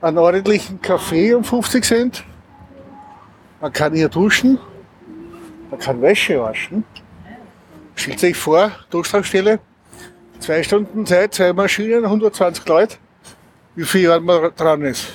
einen 0.00 0.18
ordentlichen 0.18 0.82
Kaffee 0.82 1.34
um 1.34 1.44
50 1.44 1.84
Cent. 1.84 2.24
Man 3.60 3.72
kann 3.72 3.94
hier 3.94 4.08
duschen, 4.08 4.58
man 5.70 5.78
kann 5.78 6.02
Wäsche 6.02 6.40
waschen. 6.40 6.84
Stellt 7.94 8.18
sich 8.18 8.36
vor, 8.36 8.72
Durchstrahlstelle, 8.90 9.60
Zwei 10.40 10.62
Stunden 10.62 11.04
Zeit, 11.04 11.34
zwei 11.34 11.52
Maschinen, 11.52 12.04
120 12.04 12.66
Leute, 12.66 12.96
wie 13.74 13.84
viel 13.84 14.02
Jahre 14.02 14.20
man 14.20 14.50
dran 14.56 14.82
ist. 14.82 15.06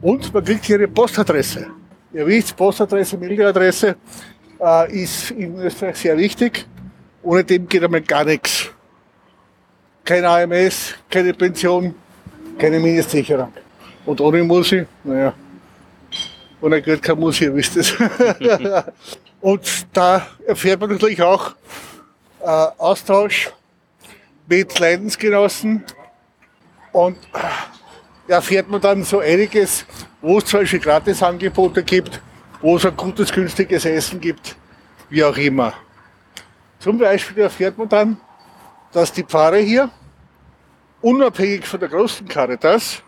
Und 0.00 0.32
man 0.32 0.44
kriegt 0.44 0.64
hier 0.64 0.76
eine 0.76 0.88
Postadresse. 0.88 1.66
Ihr 2.12 2.26
wisst, 2.26 2.56
Postadresse, 2.56 3.16
Meldeadresse 3.18 3.96
äh, 4.60 5.02
ist 5.02 5.30
in 5.30 5.56
Österreich 5.56 5.96
sehr 5.96 6.16
wichtig. 6.16 6.66
Ohne 7.22 7.44
dem 7.44 7.68
geht 7.68 7.84
einmal 7.84 8.00
gar 8.00 8.24
nichts. 8.24 8.70
Kein 10.04 10.24
AMS, 10.24 10.94
keine 11.08 11.34
Pension, 11.34 11.94
keine 12.58 12.80
Mindestsicherung. 12.80 13.52
Und 14.06 14.20
ohne 14.20 14.42
Musi, 14.42 14.86
naja, 15.04 15.34
ohne 16.60 16.80
Geld 16.82 17.02
kein 17.02 17.18
Musi, 17.18 17.44
ihr 17.44 17.54
wisst 17.54 17.76
es. 17.76 17.94
Und 19.40 19.86
da 19.92 20.26
erfährt 20.46 20.80
man 20.80 20.90
natürlich 20.90 21.22
auch 21.22 21.52
äh, 22.42 22.46
Austausch 22.46 23.50
mit 24.50 24.80
Leidensgenossen 24.80 25.84
und 26.90 27.16
da 28.26 28.34
erfährt 28.34 28.68
man 28.68 28.80
dann 28.80 29.04
so 29.04 29.20
einiges, 29.20 29.86
wo 30.20 30.38
es 30.38 30.50
Beispiel 30.50 30.80
Gratisangebote 30.80 31.84
gibt, 31.84 32.20
wo 32.60 32.76
es 32.76 32.84
ein 32.84 32.96
gutes, 32.96 33.32
günstiges 33.32 33.84
Essen 33.84 34.20
gibt, 34.20 34.56
wie 35.08 35.22
auch 35.22 35.36
immer. 35.36 35.72
Zum 36.80 36.98
Beispiel 36.98 37.44
erfährt 37.44 37.78
man 37.78 37.88
dann, 37.88 38.20
dass 38.92 39.12
die 39.12 39.22
Pfarre 39.22 39.58
hier, 39.58 39.88
unabhängig 41.00 41.64
von 41.64 41.78
der 41.78 41.88
großen 41.88 42.26
Caritas, 42.26 43.04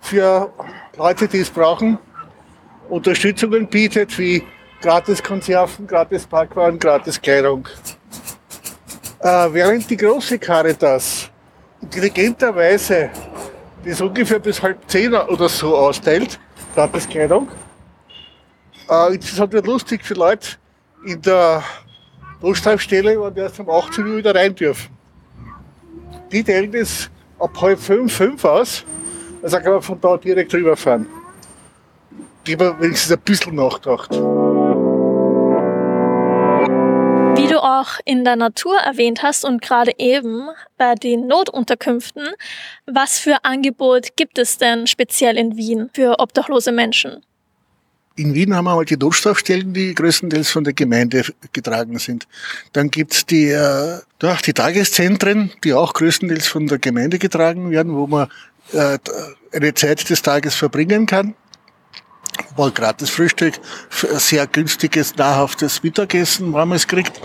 für 0.00 0.52
Leute, 0.96 1.26
die 1.26 1.38
es 1.38 1.50
brauchen, 1.50 1.98
Unterstützungen 2.88 3.66
bietet, 3.66 4.16
wie 4.18 4.44
Gratis-Konserven, 4.82 5.88
Gratis-Parkwaren, 5.88 6.78
Gratis-Kleidung. 6.78 7.68
Äh, 9.22 9.54
während 9.54 9.88
die 9.88 9.96
große 9.96 10.36
Caritas 10.36 11.30
intelligenterweise 11.80 13.08
das 13.84 14.00
ungefähr 14.00 14.40
bis 14.40 14.60
halb 14.60 14.78
zehn 14.88 15.14
oder 15.14 15.48
so 15.48 15.76
austeilt, 15.76 16.40
Gratiskleidung. 16.74 17.48
Äh, 18.90 19.14
insbesondere 19.14 19.64
lustig 19.64 20.04
für 20.04 20.14
Leute 20.14 20.48
in 21.06 21.22
der 21.22 21.62
Notstrafstelle, 22.40 23.16
wo 23.20 23.30
die 23.30 23.40
erst 23.40 23.60
um 23.60 23.70
18 23.70 24.04
Uhr 24.04 24.16
wieder 24.16 24.34
rein 24.34 24.56
dürfen. 24.56 24.90
Die 26.32 26.42
teilen 26.42 26.72
das 26.72 27.08
ab 27.38 27.56
halb 27.60 27.78
fünf, 27.78 28.12
fünf 28.12 28.44
aus, 28.44 28.84
also 29.40 29.56
kann 29.58 29.72
man 29.72 29.82
von 29.82 30.00
da 30.00 30.16
direkt 30.16 30.52
rüberfahren. 30.52 31.06
Die 32.44 32.56
man 32.56 32.80
wenigstens 32.80 33.12
ein 33.12 33.20
bisschen 33.20 33.54
nachdacht. 33.54 34.10
Du 37.62 37.66
auch 37.66 38.00
in 38.04 38.24
der 38.24 38.36
Natur 38.36 38.76
erwähnt 38.78 39.22
hast 39.22 39.44
und 39.44 39.62
gerade 39.62 39.92
eben 39.98 40.48
bei 40.76 40.94
den 40.94 41.26
Notunterkünften, 41.26 42.28
was 42.86 43.18
für 43.18 43.44
Angebot 43.44 44.16
gibt 44.16 44.38
es 44.38 44.58
denn 44.58 44.86
speziell 44.86 45.36
in 45.38 45.56
Wien 45.56 45.90
für 45.94 46.18
obdachlose 46.18 46.72
Menschen? 46.72 47.24
In 48.16 48.34
Wien 48.34 48.54
haben 48.54 48.66
wir 48.66 48.74
halt 48.76 48.90
die 48.90 48.98
Notstrafstellen, 48.98 49.72
die 49.72 49.94
größtenteils 49.94 50.50
von 50.50 50.64
der 50.64 50.74
Gemeinde 50.74 51.24
getragen 51.54 51.98
sind. 51.98 52.26
Dann 52.74 52.90
gibt's 52.90 53.24
die, 53.24 53.48
äh, 53.48 54.00
die 54.44 54.52
Tageszentren, 54.52 55.50
die 55.64 55.72
auch 55.72 55.94
größtenteils 55.94 56.46
von 56.46 56.66
der 56.66 56.78
Gemeinde 56.78 57.18
getragen 57.18 57.70
werden, 57.70 57.94
wo 57.94 58.06
man 58.06 58.28
äh, 58.72 58.98
eine 59.52 59.72
Zeit 59.72 60.10
des 60.10 60.20
Tages 60.20 60.54
verbringen 60.54 61.06
kann 61.06 61.34
mal 62.56 62.70
gratis 62.70 63.10
Frühstück, 63.10 63.54
sehr 63.90 64.46
günstiges, 64.46 65.16
nahrhaftes 65.16 65.82
Mittagessen, 65.82 66.52
man 66.68 66.72
es 66.72 66.86
kriegt. 66.86 67.20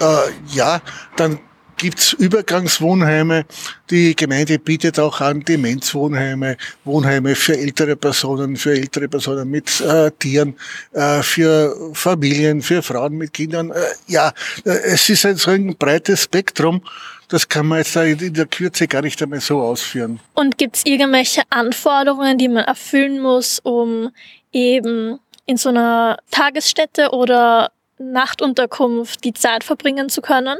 Äh, 0.00 0.16
ja, 0.52 0.80
dann 1.16 1.38
gibt's 1.76 2.12
Übergangswohnheime. 2.14 3.44
Die 3.90 4.16
Gemeinde 4.16 4.58
bietet 4.58 4.98
auch 4.98 5.20
an 5.20 5.40
Demenzwohnheime, 5.40 6.56
Wohnheime 6.84 7.34
für 7.34 7.56
ältere 7.56 7.96
Personen, 7.96 8.56
für 8.56 8.72
ältere 8.72 9.08
Personen 9.08 9.50
mit 9.50 9.80
äh, 9.80 10.10
Tieren, 10.12 10.56
äh, 10.92 11.22
für 11.22 11.76
Familien, 11.92 12.62
für 12.62 12.82
Frauen 12.82 13.16
mit 13.16 13.32
Kindern. 13.32 13.70
Äh, 13.70 13.74
ja, 14.06 14.32
äh, 14.64 14.70
es 14.70 15.08
ist 15.08 15.26
ein 15.26 15.36
so 15.36 15.50
ein 15.50 15.76
breites 15.76 16.24
Spektrum. 16.24 16.82
Das 17.28 17.48
kann 17.48 17.66
man 17.66 17.78
jetzt 17.78 17.96
in 17.96 18.34
der 18.34 18.46
Kürze 18.46 18.86
gar 18.86 19.02
nicht 19.02 19.20
einmal 19.20 19.40
so 19.40 19.60
ausführen. 19.60 20.20
Und 20.34 20.58
gibt's 20.58 20.82
irgendwelche 20.84 21.42
Anforderungen, 21.50 22.38
die 22.38 22.48
man 22.48 22.64
erfüllen 22.64 23.20
muss, 23.20 23.58
um 23.58 24.10
eben 24.52 25.18
in 25.44 25.56
so 25.56 25.70
einer 25.70 26.18
Tagesstätte 26.30 27.10
oder 27.10 27.72
Nachtunterkunft 27.98 29.24
die 29.24 29.32
Zeit 29.32 29.64
verbringen 29.64 30.08
zu 30.08 30.20
können? 30.20 30.58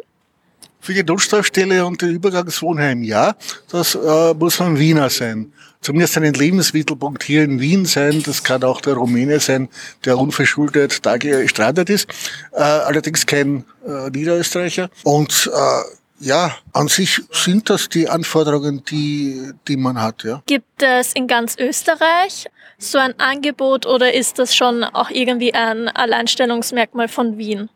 Für 0.81 0.95
die 0.95 1.03
Notstrafstelle 1.03 1.85
und 1.85 2.01
den 2.01 2.11
Übergangswohnheim 2.11 3.03
ja, 3.03 3.35
das 3.71 3.95
äh, 3.95 4.35
muss 4.35 4.61
ein 4.61 4.79
Wiener 4.79 5.11
sein. 5.11 5.53
Zumindest 5.81 6.17
ein 6.17 6.33
Lebensmittelpunkt 6.33 7.23
hier 7.23 7.43
in 7.45 7.61
Wien 7.61 7.85
sein. 7.87 8.23
Das 8.25 8.43
kann 8.43 8.63
auch 8.65 8.81
der 8.81 8.95
Rumäne 8.95 9.41
sein, 9.41 9.69
der 10.05 10.19
unverschuldet 10.19 11.05
da 11.05 11.17
gestrandet 11.17 11.91
ist. 11.91 12.09
Äh, 12.53 12.61
allerdings 12.61 13.27
kein 13.27 13.65
äh, 13.87 14.11
Niederösterreicher. 14.11 14.89
Und 15.05 15.51
äh, 15.53 15.97
Ja, 16.19 16.57
an 16.73 16.89
sich 16.89 17.21
sind 17.31 17.69
das 17.69 17.89
die 17.91 18.09
Anforderungen, 18.09 18.83
die, 18.85 19.53
die 19.69 19.77
man 19.77 20.01
hat, 20.01 20.25
ja. 20.25 20.43
Gibt 20.47 20.83
es 20.83 21.13
in 21.13 21.27
ganz 21.27 21.57
Österreich 21.59 22.47
so 22.79 22.99
ein 22.99 23.19
Angebot 23.21 23.85
oder 23.85 24.15
ist 24.15 24.39
das 24.39 24.57
schon 24.57 24.83
auch 24.83 25.11
irgendwie 25.11 25.53
ein 25.53 25.89
Alleinstellungsmerkmal 25.89 27.09
von 27.09 27.37
Wien? 27.37 27.69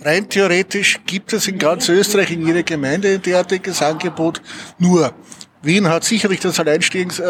Rein 0.00 0.28
theoretisch 0.28 1.00
gibt 1.06 1.32
es 1.32 1.48
in 1.48 1.58
ganz 1.58 1.88
Österreich 1.88 2.30
in 2.30 2.46
jeder 2.46 2.62
Gemeinde 2.62 3.14
ein 3.14 3.22
derartiges 3.22 3.80
Angebot. 3.80 4.42
Nur 4.78 5.14
Wien 5.62 5.88
hat 5.88 6.04
sicherlich 6.04 6.40
das 6.40 6.60
Alleinstellungs, 6.60 7.18
äh, 7.18 7.24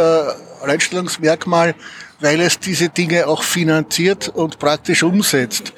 Alleinstellungsmerkmal, 0.63 1.75
weil 2.21 2.41
es 2.41 2.59
diese 2.59 2.89
Dinge 2.89 3.29
auch 3.29 3.43
finanziert 3.43 4.29
und 4.29 4.59
praktisch 4.59 5.03
umsetzt. 5.03 5.73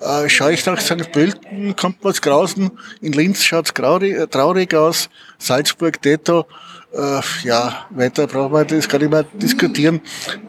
Äh, 0.00 0.28
schaue 0.28 0.52
ich 0.52 0.66
nach 0.66 0.80
St. 0.80 1.10
Pölten, 1.12 1.74
kommt 1.76 2.04
man's 2.04 2.20
grausen. 2.20 2.72
In 3.00 3.12
Linz 3.14 3.42
schaut's 3.42 3.72
traurig, 3.72 4.14
äh, 4.14 4.26
traurig 4.26 4.74
aus. 4.74 5.08
Salzburg, 5.38 6.00
Detto. 6.02 6.46
Äh, 6.92 7.20
ja, 7.44 7.86
weiter 7.90 8.26
brauchen 8.26 8.52
wir 8.52 8.64
das 8.64 8.88
gar 8.88 8.98
nicht 8.98 9.10
mehr 9.10 9.24
diskutieren. 9.32 10.02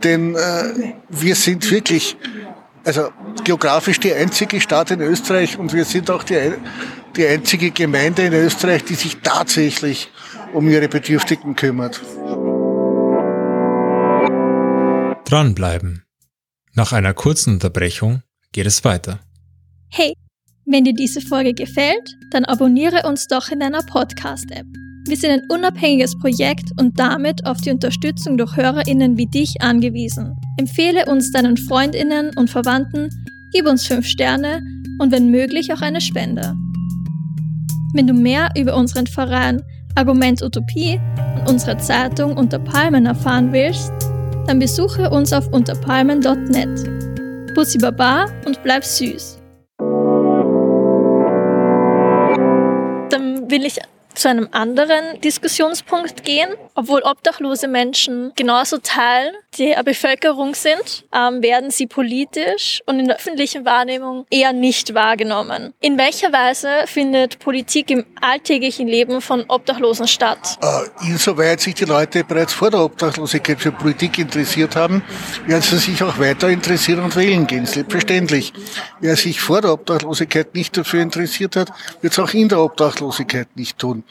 Denn 0.03 0.35
äh, 0.35 0.93
wir 1.09 1.35
sind 1.35 1.71
wirklich, 1.71 2.17
also 2.85 3.09
geografisch 3.43 3.99
die 3.99 4.13
einzige 4.13 4.61
Stadt 4.61 4.91
in 4.91 5.01
Österreich 5.01 5.57
und 5.57 5.73
wir 5.73 5.85
sind 5.85 6.09
auch 6.09 6.23
die, 6.23 6.53
die 7.15 7.25
einzige 7.25 7.71
Gemeinde 7.71 8.23
in 8.23 8.33
Österreich, 8.33 8.85
die 8.85 8.95
sich 8.95 9.17
tatsächlich 9.17 10.09
um 10.53 10.69
ihre 10.69 10.87
Bedürftigen 10.87 11.55
kümmert. 11.55 12.01
Dranbleiben. 15.25 16.03
Nach 16.73 16.93
einer 16.93 17.13
kurzen 17.13 17.53
Unterbrechung 17.55 18.21
geht 18.51 18.67
es 18.67 18.83
weiter. 18.83 19.19
Hey, 19.89 20.13
wenn 20.65 20.83
dir 20.83 20.93
diese 20.93 21.21
Folge 21.21 21.53
gefällt, 21.53 22.15
dann 22.31 22.45
abonniere 22.45 23.07
uns 23.07 23.27
doch 23.27 23.49
in 23.49 23.59
deiner 23.59 23.81
Podcast-App. 23.83 24.84
Wir 25.07 25.17
sind 25.17 25.29
ein 25.29 25.43
unabhängiges 25.49 26.17
Projekt 26.17 26.71
und 26.79 26.99
damit 26.99 27.45
auf 27.45 27.61
die 27.61 27.69
Unterstützung 27.69 28.37
durch 28.37 28.55
HörerInnen 28.55 29.17
wie 29.17 29.27
dich 29.27 29.61
angewiesen. 29.61 30.35
Empfehle 30.57 31.05
uns 31.05 31.31
deinen 31.31 31.57
FreundInnen 31.57 32.31
und 32.35 32.49
Verwandten, 32.49 33.09
gib 33.53 33.67
uns 33.67 33.85
5 33.85 34.03
Sterne 34.03 34.63
und 34.99 35.11
wenn 35.11 35.29
möglich 35.29 35.71
auch 35.71 35.81
eine 35.81 36.01
Spende. 36.01 36.55
Wenn 37.93 38.07
du 38.07 38.13
mehr 38.13 38.49
über 38.57 38.75
unseren 38.75 39.05
Verein 39.05 39.61
Argument 39.93 40.41
Utopie 40.41 40.99
und 41.39 41.51
unsere 41.51 41.77
Zeitung 41.77 42.35
Unter 42.35 42.57
Palmen 42.57 43.05
erfahren 43.05 43.53
willst, 43.53 43.91
dann 44.47 44.57
besuche 44.57 45.11
uns 45.11 45.31
auf 45.31 45.47
unterpalmen.net. 45.53 47.53
Bussi 47.53 47.77
Baba 47.77 48.25
und 48.45 48.61
bleib 48.63 48.83
süß. 48.83 49.39
Dann 53.09 53.49
will 53.49 53.65
ich 53.65 53.79
zu 54.15 54.29
einem 54.29 54.49
anderen 54.51 55.19
Diskussionspunkt 55.21 56.23
gehen. 56.23 56.49
Obwohl 56.73 57.01
obdachlose 57.03 57.67
Menschen 57.67 58.31
genauso 58.35 58.77
Teil 58.77 59.33
der 59.57 59.83
Bevölkerung 59.83 60.55
sind, 60.55 61.05
ähm, 61.13 61.41
werden 61.41 61.71
sie 61.71 61.87
politisch 61.87 62.81
und 62.85 62.99
in 62.99 63.07
der 63.07 63.17
öffentlichen 63.17 63.65
Wahrnehmung 63.65 64.25
eher 64.29 64.53
nicht 64.53 64.93
wahrgenommen. 64.93 65.73
In 65.81 65.97
welcher 65.97 66.31
Weise 66.33 66.85
findet 66.85 67.39
Politik 67.39 67.91
im 67.91 68.05
alltäglichen 68.21 68.87
Leben 68.87 69.21
von 69.21 69.45
Obdachlosen 69.47 70.07
statt? 70.07 70.57
Äh, 70.61 71.07
insoweit 71.07 71.61
sich 71.61 71.75
die 71.75 71.85
Leute 71.85 72.23
bereits 72.23 72.53
vor 72.53 72.71
der 72.71 72.81
Obdachlosigkeit 72.81 73.59
für 73.59 73.71
Politik 73.71 74.17
interessiert 74.17 74.75
haben, 74.75 75.03
werden 75.45 75.61
sie 75.61 75.77
sich 75.77 76.01
auch 76.03 76.19
weiter 76.19 76.49
interessieren 76.49 77.03
und 77.03 77.15
wählen 77.15 77.47
gehen, 77.47 77.65
selbstverständlich. 77.65 78.53
Wer 78.99 79.15
sich 79.15 79.39
vor 79.39 79.61
der 79.61 79.73
Obdachlosigkeit 79.73 80.53
nicht 80.55 80.75
dafür 80.77 81.01
interessiert 81.01 81.55
hat, 81.55 81.71
wird 82.01 82.13
es 82.13 82.19
auch 82.19 82.33
in 82.33 82.49
der 82.49 82.59
Obdachlosigkeit 82.59 83.47
nicht 83.55 83.77
tun. 83.77 84.03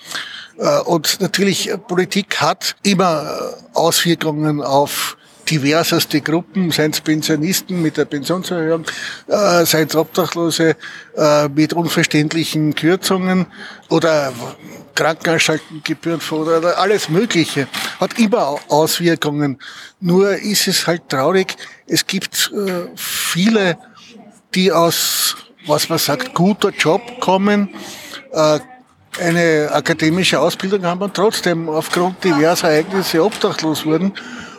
Äh, 0.58 0.80
und 0.80 1.20
natürlich, 1.20 1.70
äh, 1.70 1.78
Politik 1.78 2.40
hat 2.40 2.76
immer 2.82 3.22
äh, 3.22 3.76
Auswirkungen 3.78 4.62
auf 4.62 5.16
diverseste 5.48 6.22
Gruppen, 6.22 6.70
seien 6.70 6.92
es 6.92 7.02
Pensionisten 7.02 7.82
mit 7.82 7.98
der 7.98 8.06
Pensionserhöhung, 8.06 8.86
seien 9.26 9.88
es 9.88 9.94
Obdachlose 9.94 10.74
mit 11.54 11.74
unverständlichen 11.74 12.74
Kürzungen 12.74 13.44
oder 13.90 14.32
Krankenanstaltengebühren 14.94 16.22
oder 16.30 16.78
alles 16.78 17.10
Mögliche. 17.10 17.68
Hat 18.00 18.18
immer 18.18 18.56
Auswirkungen. 18.68 19.58
Nur 20.00 20.30
ist 20.30 20.66
es 20.66 20.86
halt 20.86 21.10
traurig, 21.10 21.54
es 21.86 22.06
gibt 22.06 22.50
viele, 22.96 23.76
die 24.54 24.72
aus, 24.72 25.36
was 25.66 25.90
man 25.90 25.98
sagt, 25.98 26.32
guter 26.32 26.70
Job 26.70 27.20
kommen, 27.20 27.68
eine 29.20 29.70
akademische 29.72 30.40
Ausbildung 30.40 30.84
haben 30.84 31.02
und 31.02 31.14
trotzdem 31.14 31.68
aufgrund 31.68 32.22
diverser 32.24 32.70
Ereignisse 32.70 33.24
obdachlos 33.24 33.84
wurden. 33.84 34.12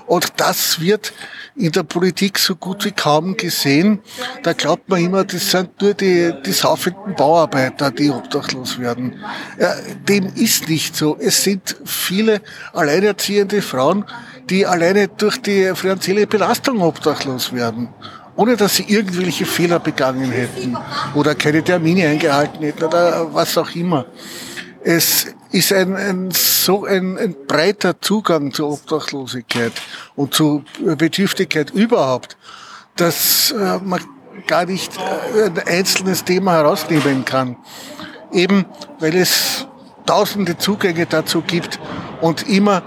Und 0.08 0.34
das 0.38 0.80
wird 0.80 1.14
in 1.56 1.72
der 1.72 1.84
Politik 1.84 2.38
so 2.38 2.56
gut 2.56 2.86
wie 2.86 2.92
kaum 2.92 3.38
gesehen. 3.38 4.00
Da 4.44 4.54
glaubt 4.54 4.88
man 4.90 5.04
immer, 5.04 5.24
das 5.24 5.50
sind 5.50 5.82
nur 5.82 5.94
die, 5.94 6.32
die 6.46 6.52
saufenden 6.52 7.16
Bauarbeiter, 7.16 7.92
die 7.92 8.12
obdachlos 8.12 8.78
werden. 8.78 9.24
Ja, 9.60 9.74
dem 10.08 10.32
ist 10.36 10.70
nicht 10.70 10.96
so. 10.96 11.18
Es 11.20 11.44
sind 11.44 11.76
viele 11.86 12.42
alleinerziehende 12.74 13.62
Frauen, 13.62 14.06
die 14.50 14.66
alleine 14.66 15.08
durch 15.08 15.42
die 15.42 15.72
finanzielle 15.76 16.28
Belastung 16.28 16.82
obdachlos 16.82 17.52
werden 17.54 17.90
ohne 18.36 18.58
dass 18.58 18.76
sie 18.76 18.84
irgendwelche 18.84 19.46
Fehler 19.46 19.80
begangen 19.80 20.32
hätten 20.32 20.78
oder 21.14 21.36
keine 21.36 21.64
Termine 21.64 22.08
eingehalten 22.08 22.64
hätten 22.64 22.84
oder 22.84 23.34
was 23.34 23.58
auch 23.58 23.74
immer. 23.76 24.06
Es 24.84 25.28
ist 25.52 25.74
ein, 25.74 25.96
ein 25.96 26.30
so 26.32 26.86
ein, 26.86 27.18
ein 27.18 27.36
breiter 27.48 28.00
Zugang 28.02 28.52
zur 28.52 28.72
Obdachlosigkeit 28.72 29.74
und 30.16 30.34
zur 30.34 30.64
Bedürftigkeit 30.80 31.72
überhaupt, 31.72 32.38
dass 32.96 33.52
äh, 33.52 33.80
man 33.84 34.02
gar 34.48 34.66
nicht 34.66 34.92
äh, 34.98 35.46
ein 35.46 35.60
einzelnes 35.60 36.24
Thema 36.24 36.54
herausnehmen 36.54 37.26
kann. 37.26 37.58
Eben 38.32 38.66
weil 39.00 39.16
es 39.16 39.66
tausende 40.06 40.58
Zugänge 40.58 41.06
dazu 41.06 41.42
gibt 41.42 41.80
und 42.22 42.48
immer 42.48 42.84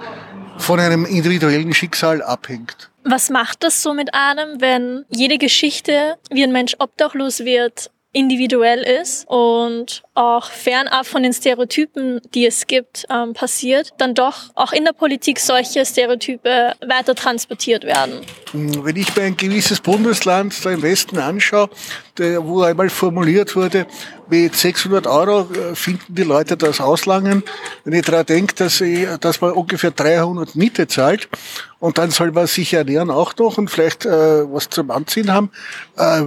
von 0.58 0.80
einem 0.80 1.04
individuellen 1.06 1.72
Schicksal 1.72 2.22
abhängt. 2.22 2.90
Was 3.04 3.30
macht 3.30 3.62
das 3.64 3.82
so 3.82 3.94
mit 3.94 4.12
einem, 4.12 4.60
wenn 4.60 5.04
jede 5.08 5.38
Geschichte, 5.38 6.16
wie 6.30 6.42
ein 6.42 6.52
Mensch 6.52 6.76
obdachlos 6.78 7.40
wird, 7.40 7.90
individuell 8.12 8.82
ist 8.82 9.26
und 9.28 10.02
auch 10.18 10.50
fernab 10.50 11.06
von 11.06 11.22
den 11.22 11.32
Stereotypen, 11.32 12.20
die 12.34 12.44
es 12.44 12.66
gibt, 12.66 13.06
ähm, 13.08 13.34
passiert, 13.34 13.92
dann 13.98 14.14
doch 14.14 14.50
auch 14.56 14.72
in 14.72 14.84
der 14.84 14.92
Politik 14.92 15.38
solche 15.38 15.86
Stereotype 15.86 16.74
weiter 16.86 17.14
transportiert 17.14 17.84
werden. 17.84 18.22
Hm, 18.50 18.84
wenn 18.84 18.96
ich 18.96 19.14
mir 19.14 19.22
ein 19.22 19.36
gewisses 19.36 19.80
Bundesland 19.80 20.64
da 20.64 20.70
im 20.70 20.82
Westen 20.82 21.18
anschaue, 21.18 21.70
wo 22.40 22.62
einmal 22.62 22.90
formuliert 22.90 23.54
wurde, 23.54 23.86
mit 24.30 24.54
600 24.54 25.06
Euro 25.06 25.48
äh, 25.52 25.74
finden 25.74 26.14
die 26.14 26.22
Leute 26.22 26.56
das 26.56 26.80
auslangen. 26.80 27.42
Wenn 27.84 27.94
ich 27.94 28.04
daran 28.04 28.26
denke, 28.26 28.54
dass, 28.54 28.80
ich, 28.80 29.06
dass 29.20 29.40
man 29.40 29.52
ungefähr 29.52 29.90
300 29.90 30.54
Miete 30.54 30.86
zahlt 30.86 31.28
und 31.78 31.98
dann 31.98 32.10
soll 32.10 32.32
man 32.32 32.46
sich 32.46 32.74
ernähren 32.74 33.10
auch 33.10 33.36
noch 33.36 33.58
und 33.58 33.70
vielleicht 33.70 34.04
äh, 34.04 34.10
was 34.52 34.68
zum 34.68 34.90
Anziehen 34.90 35.32
haben, 35.32 35.50
äh, 35.96 36.22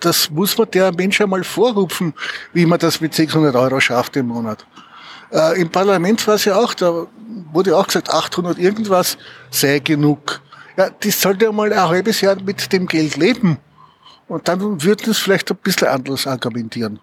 das 0.00 0.30
muss 0.30 0.56
man 0.58 0.70
der 0.70 0.92
Mensch 0.92 1.20
einmal 1.20 1.44
vorrufen, 1.44 2.14
wie 2.52 2.66
man 2.66 2.78
das 2.78 3.00
mit 3.00 3.14
600 3.14 3.33
Euro 3.36 3.80
schafft 3.80 4.16
im 4.16 4.28
Monat. 4.28 4.66
Äh, 5.32 5.60
Im 5.60 5.70
Parlament 5.70 6.26
war 6.26 6.34
es 6.34 6.44
ja 6.44 6.56
auch, 6.56 6.74
da 6.74 7.06
wurde 7.52 7.76
auch 7.76 7.86
gesagt, 7.86 8.10
800 8.10 8.58
irgendwas 8.58 9.18
sei 9.50 9.78
genug. 9.80 10.40
Ja, 10.76 10.90
das 10.90 11.20
sollte 11.20 11.50
mal 11.52 11.72
ein 11.72 11.88
halbes 11.88 12.20
Jahr 12.20 12.36
mit 12.40 12.72
dem 12.72 12.86
Geld 12.86 13.16
leben. 13.16 13.58
Und 14.26 14.48
dann 14.48 14.82
würden 14.82 15.10
es 15.10 15.18
vielleicht 15.18 15.50
ein 15.50 15.56
bisschen 15.58 15.88
anders 15.88 16.26
argumentieren. 16.26 16.98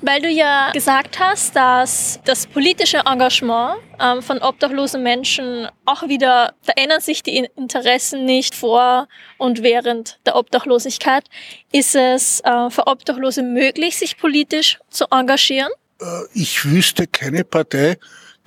Weil 0.00 0.22
du 0.22 0.28
ja 0.28 0.70
gesagt 0.72 1.20
hast, 1.20 1.54
dass 1.54 2.18
das 2.24 2.46
politische 2.46 3.02
Engagement 3.04 3.78
ähm, 4.00 4.22
von 4.22 4.38
obdachlosen 4.38 5.02
Menschen 5.02 5.68
auch 5.84 6.08
wieder, 6.08 6.54
da 6.64 6.72
ändern 6.76 7.00
sich 7.00 7.22
die 7.22 7.46
Interessen 7.56 8.24
nicht 8.24 8.54
vor 8.54 9.06
und 9.36 9.62
während 9.62 10.18
der 10.24 10.36
Obdachlosigkeit. 10.36 11.24
Ist 11.72 11.94
es 11.94 12.40
äh, 12.40 12.70
für 12.70 12.86
Obdachlose 12.86 13.42
möglich, 13.42 13.98
sich 13.98 14.16
politisch 14.16 14.78
zu 14.88 15.04
engagieren? 15.10 15.70
Äh, 16.00 16.04
ich 16.32 16.64
wüsste 16.64 17.06
keine 17.06 17.44
Partei, 17.44 17.98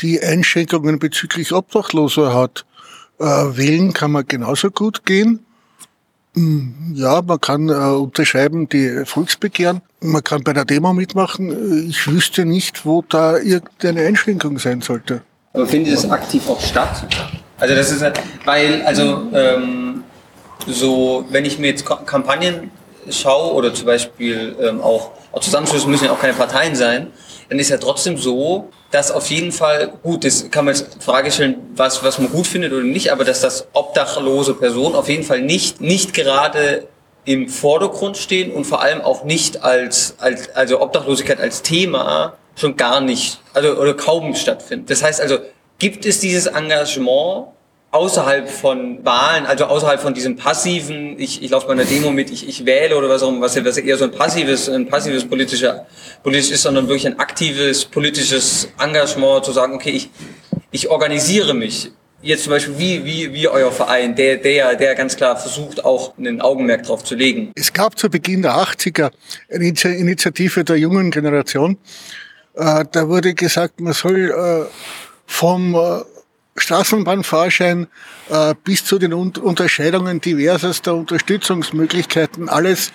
die 0.02 0.20
Einschränkungen 0.20 0.98
bezüglich 0.98 1.52
Obdachloser 1.52 2.34
hat. 2.34 2.66
Äh, 3.20 3.26
wählen 3.26 3.94
kann 3.94 4.12
man 4.12 4.26
genauso 4.28 4.72
gut 4.72 5.06
gehen. 5.06 5.46
Ja, 6.36 7.22
man 7.22 7.42
kann 7.42 7.70
äh, 7.70 7.74
unterschreiben 7.74 8.70
die 8.70 9.04
Volksbegehren. 9.06 9.82
Man 10.00 10.24
kann 10.24 10.44
bei 10.44 10.54
der 10.54 10.66
Demo 10.66 10.94
mitmachen. 10.94 11.90
Ich 11.90 12.08
wüsste 12.08 12.46
nicht, 12.46 12.86
wo 12.86 13.04
da 13.08 13.38
irgendeine 13.38 14.06
Einschränkung 14.06 14.60
sein 14.60 14.82
sollte. 14.82 15.22
Aber 15.54 15.68
findet 15.68 15.94
es 15.96 16.10
aktiv 16.10 16.48
auch 16.48 16.62
statt? 16.62 17.08
Also 17.58 17.76
das 17.76 17.92
ist, 17.92 18.04
weil, 18.46 18.84
also 18.84 19.24
ähm, 19.34 20.04
so, 20.68 21.26
wenn 21.30 21.46
ich 21.46 21.60
mir 21.60 21.68
jetzt 21.68 21.86
Kampagnen 22.06 22.72
schaue 23.10 23.54
oder 23.54 23.74
zum 23.74 23.86
Beispiel 23.86 24.56
ähm, 24.62 24.82
auch, 24.82 25.12
auch 25.32 25.42
Zusammenschlüsse 25.42 25.88
müssen 25.88 26.06
ja 26.06 26.12
auch 26.12 26.20
keine 26.20 26.34
Parteien 26.34 26.76
sein, 26.76 27.12
dann 27.50 27.60
ist 27.60 27.70
ja 27.70 27.78
trotzdem 27.78 28.18
so, 28.18 28.70
dass 28.92 29.12
auf 29.12 29.30
jeden 29.30 29.52
Fall, 29.52 29.92
gut, 30.04 30.24
das 30.24 30.50
kann 30.52 30.66
man 30.66 30.76
jetzt 30.76 31.04
Frage 31.04 31.32
stellen, 31.32 31.56
was, 31.76 32.04
was 32.04 32.20
man 32.20 32.32
gut 32.32 32.48
findet 32.48 32.74
oder 32.74 32.84
nicht, 32.84 33.12
aber 33.12 33.24
dass 33.24 33.42
das 33.42 33.68
obdachlose 33.74 34.54
Personen 34.54 34.96
auf 34.96 35.10
jeden 35.10 35.24
Fall 35.24 35.42
nicht, 35.42 35.82
nicht 35.82 36.14
gerade 36.14 36.88
im 37.26 37.50
Vordergrund 37.50 38.18
stehen 38.18 38.52
und 38.52 38.66
vor 38.66 38.82
allem 38.82 39.02
auch 39.02 39.24
nicht 39.24 39.64
als, 39.64 40.16
als 40.20 40.56
also 40.56 40.82
Obdachlosigkeit 40.82 41.40
als 41.40 41.62
Thema 41.62 42.34
schon 42.56 42.76
gar 42.76 43.02
nicht, 43.02 43.40
also 43.54 43.74
oder 43.74 43.94
kaum 43.94 44.36
stattfindet. 44.36 44.90
Das 44.90 45.04
heißt 45.04 45.22
also, 45.22 45.38
gibt 45.80 46.06
es 46.06 46.20
dieses 46.20 46.48
Engagement 46.48 47.48
außerhalb 47.92 48.50
von 48.50 49.04
Wahlen, 49.04 49.46
also 49.46 49.66
außerhalb 49.66 50.00
von 50.00 50.14
diesem 50.14 50.36
passiven, 50.36 51.20
ich, 51.20 51.42
ich 51.42 51.50
laufe 51.50 51.68
bei 51.68 51.74
einer 51.74 51.86
Demo 51.86 52.12
mit, 52.12 52.30
ich, 52.30 52.48
ich 52.48 52.66
wähle 52.66 52.96
oder 52.96 53.10
was 53.10 53.24
auch 53.24 53.30
immer, 53.30 53.42
was 53.42 53.56
ja 53.56 53.64
eher 53.64 53.98
so 53.98 54.04
ein 54.04 54.12
passives, 54.12 54.70
ein 54.70 54.88
passives 54.88 55.28
politischer, 55.28 55.88
politisch 56.22 56.52
ist, 56.52 56.62
sondern 56.62 56.88
wirklich 56.88 57.08
ein 57.08 57.18
aktives 57.18 57.86
politisches 57.86 58.70
Engagement 58.80 59.44
zu 59.44 59.52
sagen, 59.52 59.74
okay, 59.74 59.90
ich, 59.90 60.10
ich 60.72 60.90
organisiere 60.90 61.54
mich. 61.54 61.92
Jetzt 62.22 62.44
zum 62.44 62.52
Beispiel 62.52 62.78
wie, 62.78 63.06
wie, 63.06 63.34
wie 63.34 63.48
euer 63.48 63.72
Verein, 63.72 64.14
der, 64.14 64.36
der, 64.38 64.76
der 64.76 64.94
ganz 64.94 65.16
klar 65.16 65.38
versucht, 65.38 65.86
auch 65.86 66.18
einen 66.18 66.42
Augenmerk 66.42 66.84
drauf 66.84 67.04
zu 67.04 67.16
legen. 67.16 67.54
Es 67.56 67.72
gab 67.72 67.98
zu 67.98 68.10
Beginn 68.10 68.42
der 68.42 68.56
80er 68.56 69.10
eine 69.50 69.66
Initiative 69.66 70.66
der 70.66 70.76
jungen 70.76 71.12
Generation. 71.12 71.78
Äh, 72.56 72.84
da 72.92 73.08
wurde 73.08 73.34
gesagt, 73.34 73.80
man 73.80 73.94
soll 73.94 74.32
äh, 74.32 74.70
vom 75.26 75.74
äh, 75.76 76.02
Straßenbahnfahrschein 76.60 77.88
äh, 78.30 78.56
bis 78.64 78.86
zu 78.86 79.00
den 79.00 79.14
Un 79.14 79.34
Unterscheidungen 79.42 80.22
diversester 80.22 80.96
Unterstützungsmöglichkeiten 80.96 82.50
alles 82.50 82.92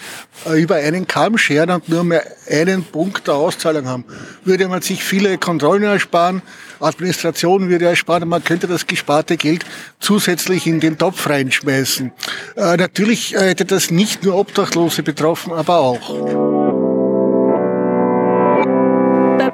äh, 0.47 0.61
über 0.61 0.77
einen 0.77 1.07
Kamm 1.07 1.39
scheren 1.39 1.71
und 1.71 1.89
nur 1.89 2.05
mehr 2.05 2.25
einen 2.51 2.85
Punkt 2.85 3.27
der 3.27 3.35
Auszahlung 3.35 3.87
haben. 3.87 4.05
Würde 4.45 4.69
man 4.69 4.83
sich 4.83 5.03
viele 5.03 5.39
Kontrollen 5.39 5.83
ersparen, 5.83 6.43
Administration 6.81 7.69
würde 7.69 7.87
ersparen, 7.87 8.29
man 8.29 8.45
könnte 8.45 8.67
das 8.67 8.87
gesparte 8.87 9.37
Geld 9.37 9.65
zusätzlich 10.01 10.67
in 10.67 10.81
den 10.81 10.99
Topf 10.99 11.29
reinschmeißen. 11.29 12.13
Äh, 12.57 12.77
natürlich 12.77 13.35
äh, 13.35 13.49
hätte 13.49 13.65
das 13.65 13.91
nicht 13.91 14.25
nur 14.25 14.37
Obdachlose 14.37 15.03
betroffen, 15.03 15.53
aber 15.53 15.79
auch 15.79 16.54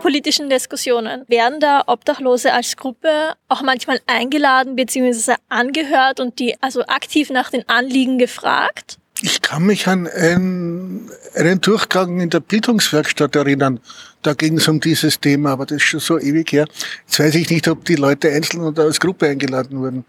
politischen 0.01 0.51
Diskussionen 0.51 1.25
werden 1.29 1.61
da 1.61 1.85
Obdachlose 1.87 2.53
als 2.53 2.77
Gruppe 2.77 3.35
auch 3.49 3.63
manchmal 3.63 4.01
eingeladen 4.07 4.75
bzw. 4.75 5.35
angehört 5.49 6.19
und 6.19 6.39
die 6.39 6.57
also 6.61 6.83
aktiv 6.87 7.31
nach 7.31 7.51
den 7.51 7.69
Anliegen 7.69 8.19
gefragt? 8.19 8.99
Ich 9.23 9.43
kann 9.43 9.65
mich 9.65 9.87
an 9.87 10.09
einen, 10.09 11.11
einen 11.35 11.61
Durchgang 11.61 12.21
in 12.21 12.31
der 12.31 12.41
Bildungswerkstatt 12.41 13.37
erinnern. 13.37 13.79
Da 14.23 14.33
ging 14.33 14.57
es 14.57 14.67
um 14.67 14.81
dieses 14.81 15.21
Thema, 15.21 15.53
aber 15.53 15.67
das 15.67 15.77
ist 15.77 15.83
schon 15.85 16.01
so 16.01 16.19
ewig 16.19 16.53
her. 16.53 16.67
Jetzt 17.07 17.21
weiß 17.21 17.35
ich 17.35 17.51
nicht, 17.51 17.69
ob 17.69 17.85
die 17.85 17.97
Leute 17.97 18.31
einzeln 18.31 18.63
oder 18.63 18.85
als 18.85 18.99
Gruppe 18.99 19.29
eingeladen 19.29 19.79
wurden. 19.79 20.05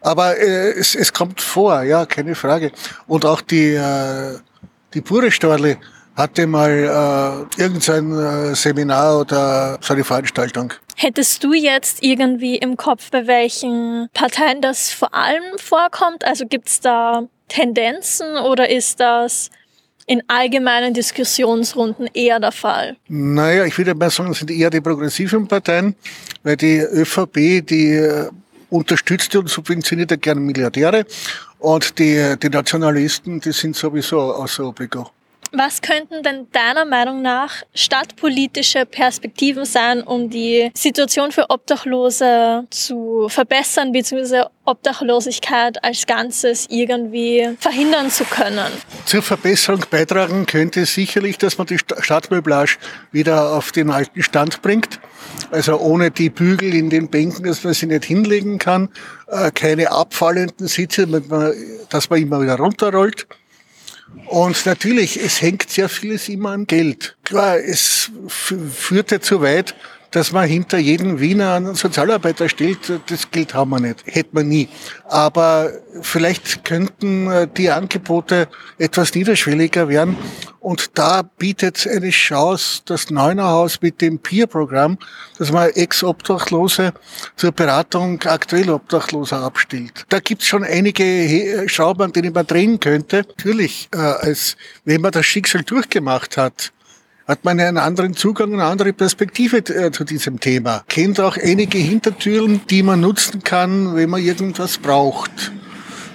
Aber 0.00 0.36
äh, 0.36 0.72
es, 0.72 0.94
es 0.94 1.12
kommt 1.12 1.40
vor, 1.40 1.82
ja, 1.82 2.06
keine 2.06 2.34
Frage. 2.34 2.72
Und 3.06 3.24
auch 3.24 3.40
die, 3.40 3.74
äh, 3.74 4.38
die 4.94 5.00
pure 5.00 5.30
Storle 5.30 5.78
hatte 6.16 6.46
mal 6.46 7.46
äh, 7.58 7.62
irgendein 7.62 8.12
äh, 8.12 8.54
Seminar 8.54 9.20
oder 9.20 9.78
so 9.80 9.94
eine 9.94 10.02
Veranstaltung. 10.02 10.72
Hättest 10.96 11.44
du 11.44 11.52
jetzt 11.52 12.02
irgendwie 12.02 12.56
im 12.56 12.76
Kopf, 12.76 13.10
bei 13.10 13.26
welchen 13.26 14.08
Parteien 14.14 14.62
das 14.62 14.90
vor 14.90 15.14
allem 15.14 15.44
vorkommt? 15.58 16.24
Also 16.24 16.46
gibt 16.46 16.68
es 16.68 16.80
da 16.80 17.28
Tendenzen 17.48 18.36
oder 18.38 18.70
ist 18.70 18.98
das 18.98 19.50
in 20.06 20.22
allgemeinen 20.28 20.94
Diskussionsrunden 20.94 22.08
eher 22.14 22.40
der 22.40 22.52
Fall? 22.52 22.96
Naja, 23.08 23.66
ich 23.66 23.76
würde 23.76 23.94
mal 23.94 24.08
sagen, 24.08 24.30
es 24.30 24.38
sind 24.38 24.50
eher 24.50 24.70
die 24.70 24.80
progressiven 24.80 25.46
Parteien, 25.46 25.96
weil 26.44 26.56
die 26.56 26.78
ÖVP, 26.78 27.66
die 27.66 27.92
äh, 27.92 28.30
unterstützt 28.70 29.34
und 29.36 29.50
subventioniert 29.50 30.10
ja 30.10 30.16
gerne 30.16 30.40
Milliardäre 30.40 31.04
und 31.58 31.98
die, 31.98 32.36
die 32.42 32.48
Nationalisten, 32.48 33.40
die 33.40 33.52
sind 33.52 33.76
sowieso 33.76 34.20
außer 34.20 34.64
Obligo. 34.64 35.10
Was 35.52 35.80
könnten 35.80 36.22
denn 36.22 36.48
deiner 36.52 36.84
Meinung 36.84 37.22
nach 37.22 37.62
stadtpolitische 37.74 38.84
Perspektiven 38.84 39.64
sein, 39.64 40.02
um 40.02 40.28
die 40.28 40.70
Situation 40.74 41.32
für 41.32 41.50
Obdachlose 41.50 42.66
zu 42.70 43.28
verbessern, 43.28 43.92
beziehungsweise 43.92 44.50
Obdachlosigkeit 44.64 45.82
als 45.84 46.06
Ganzes 46.06 46.66
irgendwie 46.68 47.56
verhindern 47.60 48.10
zu 48.10 48.24
können? 48.24 48.72
Zur 49.04 49.22
Verbesserung 49.22 49.84
beitragen 49.90 50.46
könnte 50.46 50.84
sicherlich, 50.84 51.38
dass 51.38 51.58
man 51.58 51.66
die 51.66 51.78
Stadtmöblage 51.78 52.76
wieder 53.12 53.52
auf 53.52 53.72
den 53.72 53.90
alten 53.90 54.22
Stand 54.22 54.62
bringt. 54.62 55.00
Also 55.50 55.78
ohne 55.78 56.10
die 56.10 56.30
Bügel 56.30 56.74
in 56.74 56.90
den 56.90 57.08
Bänken, 57.08 57.44
dass 57.44 57.62
man 57.62 57.74
sie 57.74 57.86
nicht 57.86 58.04
hinlegen 58.04 58.58
kann, 58.58 58.88
äh, 59.28 59.50
keine 59.52 59.90
abfallenden 59.90 60.66
Sitze, 60.66 61.06
dass 61.88 62.10
man 62.10 62.20
immer 62.20 62.42
wieder 62.42 62.56
runterrollt. 62.56 63.26
Und 64.26 64.66
natürlich, 64.66 65.16
es 65.22 65.40
hängt 65.40 65.70
sehr 65.70 65.88
vieles 65.88 66.28
immer 66.28 66.50
an 66.50 66.66
Geld. 66.66 67.16
Klar, 67.24 67.58
es 67.58 68.10
führte 68.28 69.20
zu 69.20 69.40
weit, 69.40 69.74
dass 70.16 70.32
man 70.32 70.48
hinter 70.48 70.78
jedem 70.78 71.20
Wiener 71.20 71.52
einen 71.52 71.74
Sozialarbeiter 71.74 72.48
stellt, 72.48 72.90
das 73.08 73.30
Geld 73.30 73.52
haben 73.52 73.68
wir 73.68 73.80
nicht, 73.80 74.02
hätte 74.06 74.30
man 74.32 74.48
nie. 74.48 74.66
Aber 75.04 75.70
vielleicht 76.00 76.64
könnten 76.64 77.30
äh, 77.30 77.46
die 77.54 77.68
Angebote 77.68 78.48
etwas 78.78 79.14
niederschwelliger 79.14 79.90
werden. 79.90 80.16
Und 80.58 80.98
da 80.98 81.20
bietet 81.20 81.86
eine 81.86 82.08
Chance 82.08 82.80
das 82.86 83.10
Neunerhaus 83.10 83.82
mit 83.82 84.00
dem 84.00 84.18
Peer-Programm, 84.18 84.96
dass 85.38 85.52
man 85.52 85.68
Ex-Obdachlose 85.68 86.94
zur 87.36 87.52
Beratung 87.52 88.22
aktuell 88.22 88.70
Obdachloser 88.70 89.42
abstellt. 89.42 90.06
Da 90.08 90.18
gibt 90.20 90.40
es 90.40 90.48
schon 90.48 90.64
einige 90.64 91.68
Schrauben, 91.68 92.04
an 92.04 92.12
denen 92.12 92.32
man 92.32 92.46
drehen 92.46 92.80
könnte. 92.80 93.26
Natürlich, 93.36 93.90
äh, 93.92 93.98
als 93.98 94.56
wenn 94.86 95.02
man 95.02 95.12
das 95.12 95.26
Schicksal 95.26 95.62
durchgemacht 95.62 96.38
hat, 96.38 96.72
hat 97.26 97.44
man 97.44 97.58
einen 97.58 97.78
anderen 97.78 98.14
Zugang, 98.14 98.52
eine 98.52 98.64
andere 98.64 98.92
Perspektive 98.92 99.58
äh, 99.58 99.90
zu 99.90 100.04
diesem 100.04 100.38
Thema. 100.38 100.84
Kennt 100.88 101.18
auch 101.20 101.36
einige 101.36 101.78
Hintertüren, 101.78 102.60
die 102.70 102.82
man 102.82 103.00
nutzen 103.00 103.42
kann, 103.42 103.96
wenn 103.96 104.10
man 104.10 104.22
irgendwas 104.22 104.78
braucht. 104.78 105.52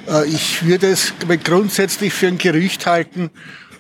Äh, 0.07 0.27
ich 0.27 0.65
würde 0.65 0.87
es 0.87 1.13
grundsätzlich 1.43 2.13
für 2.13 2.27
ein 2.27 2.37
Gerücht 2.37 2.85
halten, 2.85 3.29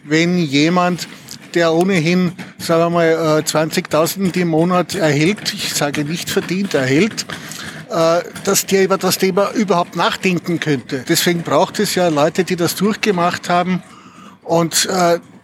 wenn 0.03 0.39
jemand 0.39 1.07
der 1.53 1.73
ohnehin, 1.73 2.33
sagen 2.59 2.81
wir 2.81 2.89
mal, 2.89 3.43
20.000 3.43 4.35
äh, 4.35 4.41
im 4.41 4.49
Monat 4.49 4.95
erhält, 4.95 5.53
ich 5.53 5.73
sage 5.73 6.03
nicht 6.03 6.29
verdient, 6.29 6.73
erhält, 6.73 7.25
dass 8.45 8.65
der 8.67 8.85
über 8.85 8.97
das 8.97 9.17
Thema 9.17 9.51
überhaupt 9.51 9.97
nachdenken 9.97 10.61
könnte. 10.61 11.03
Deswegen 11.09 11.41
braucht 11.41 11.77
es 11.77 11.93
ja 11.93 12.07
Leute, 12.07 12.45
die 12.45 12.55
das 12.55 12.75
durchgemacht 12.75 13.49
haben 13.49 13.83
und 14.43 14.87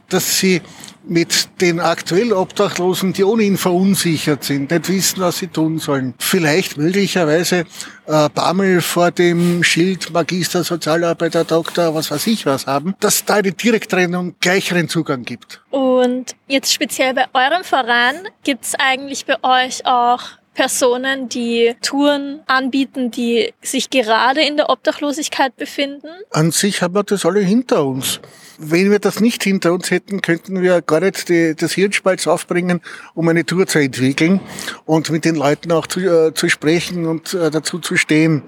dass 0.07 0.39
sie 0.39 0.61
mit 1.09 1.49
den 1.61 1.79
aktuell 1.79 2.33
Obdachlosen, 2.33 3.13
die 3.13 3.23
ohnehin 3.23 3.57
verunsichert 3.57 4.43
sind, 4.43 4.71
nicht 4.71 4.89
wissen, 4.89 5.21
was 5.21 5.37
sie 5.37 5.47
tun 5.47 5.79
sollen. 5.79 6.13
Vielleicht 6.19 6.77
möglicherweise 6.77 7.65
äh, 8.05 8.29
Bammel 8.29 8.81
vor 8.81 9.11
dem 9.11 9.63
Schild 9.63 10.11
Magister, 10.11 10.63
Sozialarbeiter, 10.63 11.43
Doktor, 11.43 11.93
was 11.95 12.11
weiß 12.11 12.27
ich 12.27 12.45
was 12.45 12.67
haben, 12.67 12.95
dass 12.99 13.25
da 13.25 13.35
eine 13.35 13.51
Direkttrennung 13.51 14.35
gleicheren 14.39 14.89
Zugang 14.89 15.23
gibt. 15.23 15.61
Und 15.69 16.35
jetzt 16.47 16.73
speziell 16.73 17.13
bei 17.13 17.25
eurem 17.33 17.63
Verein, 17.63 18.27
gibt 18.43 18.65
es 18.65 18.75
eigentlich 18.75 19.25
bei 19.25 19.35
euch 19.43 19.85
auch 19.85 20.21
Personen, 20.57 21.29
die 21.29 21.75
Touren 21.83 22.41
anbieten, 22.47 23.11
die 23.11 23.53
sich 23.61 23.91
gerade 23.91 24.41
in 24.41 24.57
der 24.57 24.69
Obdachlosigkeit 24.71 25.55
befinden? 25.55 26.07
An 26.31 26.51
sich 26.51 26.81
haben 26.81 26.95
wir 26.95 27.03
das 27.03 27.25
alle 27.25 27.41
hinter 27.41 27.85
uns. 27.85 28.19
Wenn 28.59 28.89
wir 28.89 28.99
das 28.99 29.19
nicht 29.19 29.43
hinter 29.43 29.71
uns 29.71 29.91
hätten, 29.91 30.21
könnten 30.21 30.61
wir 30.61 30.81
gar 30.81 30.99
nicht 30.99 31.29
die, 31.29 31.55
das 31.55 31.73
Hirnspalz 31.73 32.25
aufbringen, 32.25 32.81
um 33.13 33.27
eine 33.27 33.45
Tour 33.45 33.67
zu 33.67 33.79
entwickeln 33.79 34.39
und 34.85 35.11
mit 35.11 35.25
den 35.25 35.35
Leuten 35.35 35.71
auch 35.71 35.85
zu, 35.85 35.99
äh, 35.99 36.33
zu 36.33 36.49
sprechen 36.49 37.05
und 37.05 37.35
äh, 37.35 37.51
dazu 37.51 37.77
zu 37.77 37.97
stehen. 37.97 38.41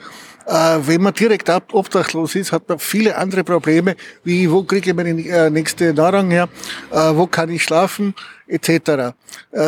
Äh, 0.47 0.79
wenn 0.87 1.01
man 1.03 1.13
direkt 1.13 1.47
obdachlos 1.73 2.33
ist, 2.33 2.51
hat 2.51 2.67
man 2.67 2.79
viele 2.79 3.17
andere 3.17 3.43
Probleme, 3.43 3.95
wie 4.23 4.49
wo 4.49 4.63
kriege 4.63 4.89
ich 4.89 4.95
meine 4.95 5.11
äh, 5.11 5.51
nächste 5.51 5.93
Nahrung 5.93 6.31
her, 6.31 6.49
äh, 6.91 6.95
wo 6.95 7.27
kann 7.27 7.51
ich 7.51 7.63
schlafen, 7.63 8.15
etc. 8.49 9.13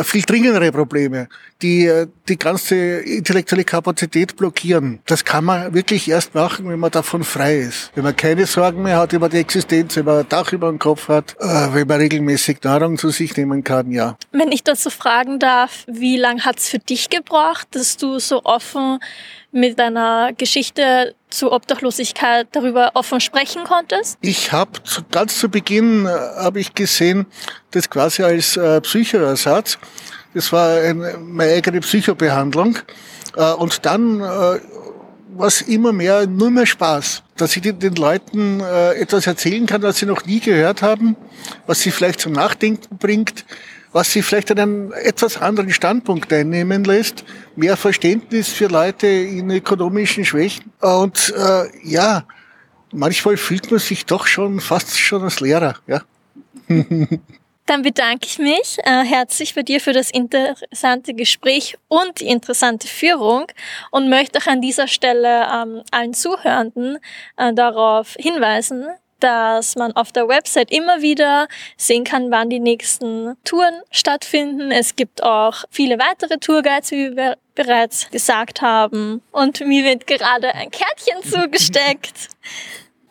Viel 0.02 0.22
dringendere 0.22 0.72
Probleme, 0.72 1.28
die 1.62 1.90
die 2.28 2.36
ganze 2.36 2.76
intellektuelle 2.76 3.64
Kapazität 3.64 4.36
blockieren. 4.36 5.00
Das 5.06 5.24
kann 5.24 5.44
man 5.44 5.72
wirklich 5.72 6.10
erst 6.10 6.34
machen, 6.34 6.68
wenn 6.68 6.78
man 6.78 6.90
davon 6.90 7.22
frei 7.22 7.58
ist. 7.58 7.92
Wenn 7.94 8.04
man 8.04 8.16
keine 8.16 8.46
Sorgen 8.46 8.82
mehr 8.82 8.98
hat 8.98 9.12
über 9.12 9.28
die 9.28 9.38
Existenz, 9.38 9.96
wenn 9.96 10.04
man 10.04 10.18
ein 10.18 10.28
Dach 10.28 10.52
über 10.52 10.68
dem 10.68 10.78
Kopf 10.78 11.08
hat, 11.08 11.36
wenn 11.38 11.86
man 11.86 11.98
regelmäßig 11.98 12.58
Nahrung 12.62 12.98
zu 12.98 13.10
sich 13.10 13.36
nehmen 13.36 13.62
kann, 13.62 13.90
ja. 13.92 14.16
Wenn 14.32 14.50
ich 14.50 14.64
dazu 14.64 14.90
fragen 14.90 15.38
darf, 15.38 15.84
wie 15.86 16.16
lange 16.16 16.44
hat's 16.44 16.68
für 16.68 16.78
dich 16.78 17.08
gebraucht, 17.08 17.68
dass 17.72 17.96
du 17.96 18.18
so 18.18 18.42
offen 18.44 18.98
mit 19.52 19.78
deiner 19.78 20.32
Geschichte 20.32 21.14
zur 21.32 21.52
Obdachlosigkeit 21.52 22.48
darüber 22.52 22.92
offen 22.94 23.20
sprechen 23.20 23.64
konntest? 23.64 24.18
Ich 24.20 24.52
habe 24.52 24.70
ganz 25.10 25.38
zu 25.38 25.48
Beginn 25.48 26.06
äh, 26.06 26.08
habe 26.08 26.60
ich 26.60 26.74
gesehen, 26.74 27.26
das 27.70 27.88
quasi 27.90 28.22
als 28.22 28.56
äh, 28.56 28.80
Psychoersatz. 28.80 29.78
Das 30.34 30.52
war 30.52 30.78
eine, 30.78 31.18
meine 31.18 31.52
eigene 31.52 31.80
Psychobehandlung. 31.80 32.78
Äh, 33.36 33.52
und 33.52 33.84
dann 33.84 34.20
äh, 34.20 34.60
was 35.34 35.62
immer 35.62 35.92
mehr, 35.92 36.26
nur 36.26 36.50
mehr 36.50 36.66
Spaß, 36.66 37.22
dass 37.36 37.56
ich 37.56 37.62
den, 37.62 37.78
den 37.78 37.94
Leuten 37.94 38.60
äh, 38.60 38.94
etwas 38.94 39.26
erzählen 39.26 39.66
kann, 39.66 39.82
was 39.82 39.98
sie 39.98 40.06
noch 40.06 40.24
nie 40.26 40.40
gehört 40.40 40.82
haben, 40.82 41.16
was 41.66 41.80
sie 41.80 41.90
vielleicht 41.90 42.20
zum 42.20 42.32
Nachdenken 42.32 42.98
bringt, 42.98 43.44
was 43.92 44.10
sie 44.12 44.22
vielleicht 44.22 44.50
an 44.50 44.58
einen 44.58 44.92
etwas 44.92 45.36
anderen 45.36 45.70
Standpunkt 45.70 46.32
einnehmen 46.32 46.84
lässt, 46.84 47.24
mehr 47.56 47.76
Verständnis 47.76 48.48
für 48.48 48.66
Leute 48.66 49.06
in 49.06 49.50
ökonomischen 49.50 50.24
Schwächen. 50.24 50.72
Und 50.80 51.32
äh, 51.36 51.64
ja, 51.82 52.24
manchmal 52.92 53.36
fühlt 53.36 53.70
man 53.70 53.80
sich 53.80 54.06
doch 54.06 54.26
schon 54.26 54.60
fast 54.60 54.98
schon 54.98 55.22
als 55.22 55.40
Lehrer. 55.40 55.76
Ja. 55.86 56.02
Dann 57.66 57.82
bedanke 57.82 58.26
ich 58.26 58.38
mich 58.38 58.78
äh, 58.82 59.04
herzlich 59.04 59.54
bei 59.54 59.62
dir 59.62 59.80
für 59.80 59.92
das 59.92 60.10
interessante 60.10 61.14
Gespräch 61.14 61.78
und 61.86 62.20
die 62.20 62.26
interessante 62.26 62.88
Führung 62.88 63.46
und 63.92 64.10
möchte 64.10 64.40
auch 64.40 64.46
an 64.48 64.60
dieser 64.60 64.88
Stelle 64.88 65.46
ähm, 65.46 65.82
allen 65.92 66.12
Zuhörenden 66.12 66.98
äh, 67.36 67.54
darauf 67.54 68.14
hinweisen, 68.18 68.86
dass 69.22 69.76
man 69.76 69.92
auf 69.92 70.12
der 70.12 70.28
Website 70.28 70.70
immer 70.72 71.02
wieder 71.02 71.46
sehen 71.76 72.04
kann, 72.04 72.30
wann 72.30 72.50
die 72.50 72.60
nächsten 72.60 73.36
Touren 73.44 73.80
stattfinden. 73.90 74.70
Es 74.70 74.96
gibt 74.96 75.22
auch 75.22 75.64
viele 75.70 75.98
weitere 75.98 76.38
Tourguides, 76.38 76.90
wie 76.90 77.16
wir 77.16 77.36
bereits 77.54 78.10
gesagt 78.10 78.62
haben. 78.62 79.22
Und 79.30 79.60
mir 79.60 79.84
wird 79.84 80.06
gerade 80.06 80.54
ein 80.54 80.70
Kärtchen 80.70 81.22
zugesteckt. 81.30 82.28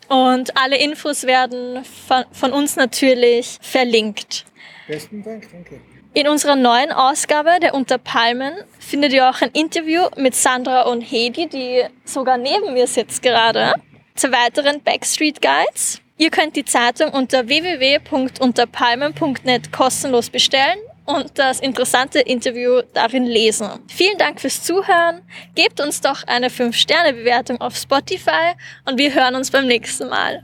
Und 0.10 0.58
alle 0.58 0.78
Infos 0.78 1.24
werden 1.24 1.86
von, 1.86 2.26
von 2.32 2.52
uns 2.52 2.76
natürlich 2.76 3.58
verlinkt. 3.62 4.46
Besten 4.88 5.24
Dank, 5.24 5.48
danke. 5.52 5.80
In 6.14 6.28
unserer 6.28 6.58
neuen 6.58 6.92
Ausgabe 6.92 7.58
der 7.62 7.74
Unter 7.74 7.98
Palmen 7.98 8.54
findet 8.80 9.14
ihr 9.14 9.30
auch 9.30 9.40
ein 9.40 9.52
Interview 9.52 10.02
mit 10.18 10.36
Sandra 10.36 10.82
und 10.82 11.00
Hedi, 11.00 11.48
die 11.48 11.84
sogar 12.04 12.38
neben 12.38 12.74
mir 12.74 12.86
sitzt 12.88 13.22
gerade 13.22 13.76
zu 14.16 14.30
weiteren 14.30 14.82
Backstreet 14.84 15.42
Guides. 15.42 16.01
Ihr 16.22 16.30
könnt 16.30 16.56
die 16.56 16.66
Zeitung 16.66 17.10
unter 17.14 17.48
www.unterpalmen.net 17.48 19.74
kostenlos 19.74 20.30
bestellen 20.30 20.78
und 21.06 21.40
das 21.40 21.60
interessante 21.60 22.20
Interview 22.20 22.84
darin 22.94 23.26
lesen. 23.26 23.68
Vielen 23.88 24.20
Dank 24.20 24.40
fürs 24.40 24.62
Zuhören. 24.62 25.24
Gebt 25.56 25.82
uns 25.82 26.00
doch 26.00 26.22
eine 26.28 26.50
5-Sterne-Bewertung 26.50 27.60
auf 27.60 27.76
Spotify 27.76 28.54
und 28.86 29.00
wir 29.00 29.16
hören 29.16 29.34
uns 29.34 29.50
beim 29.50 29.66
nächsten 29.66 30.10
Mal. 30.10 30.44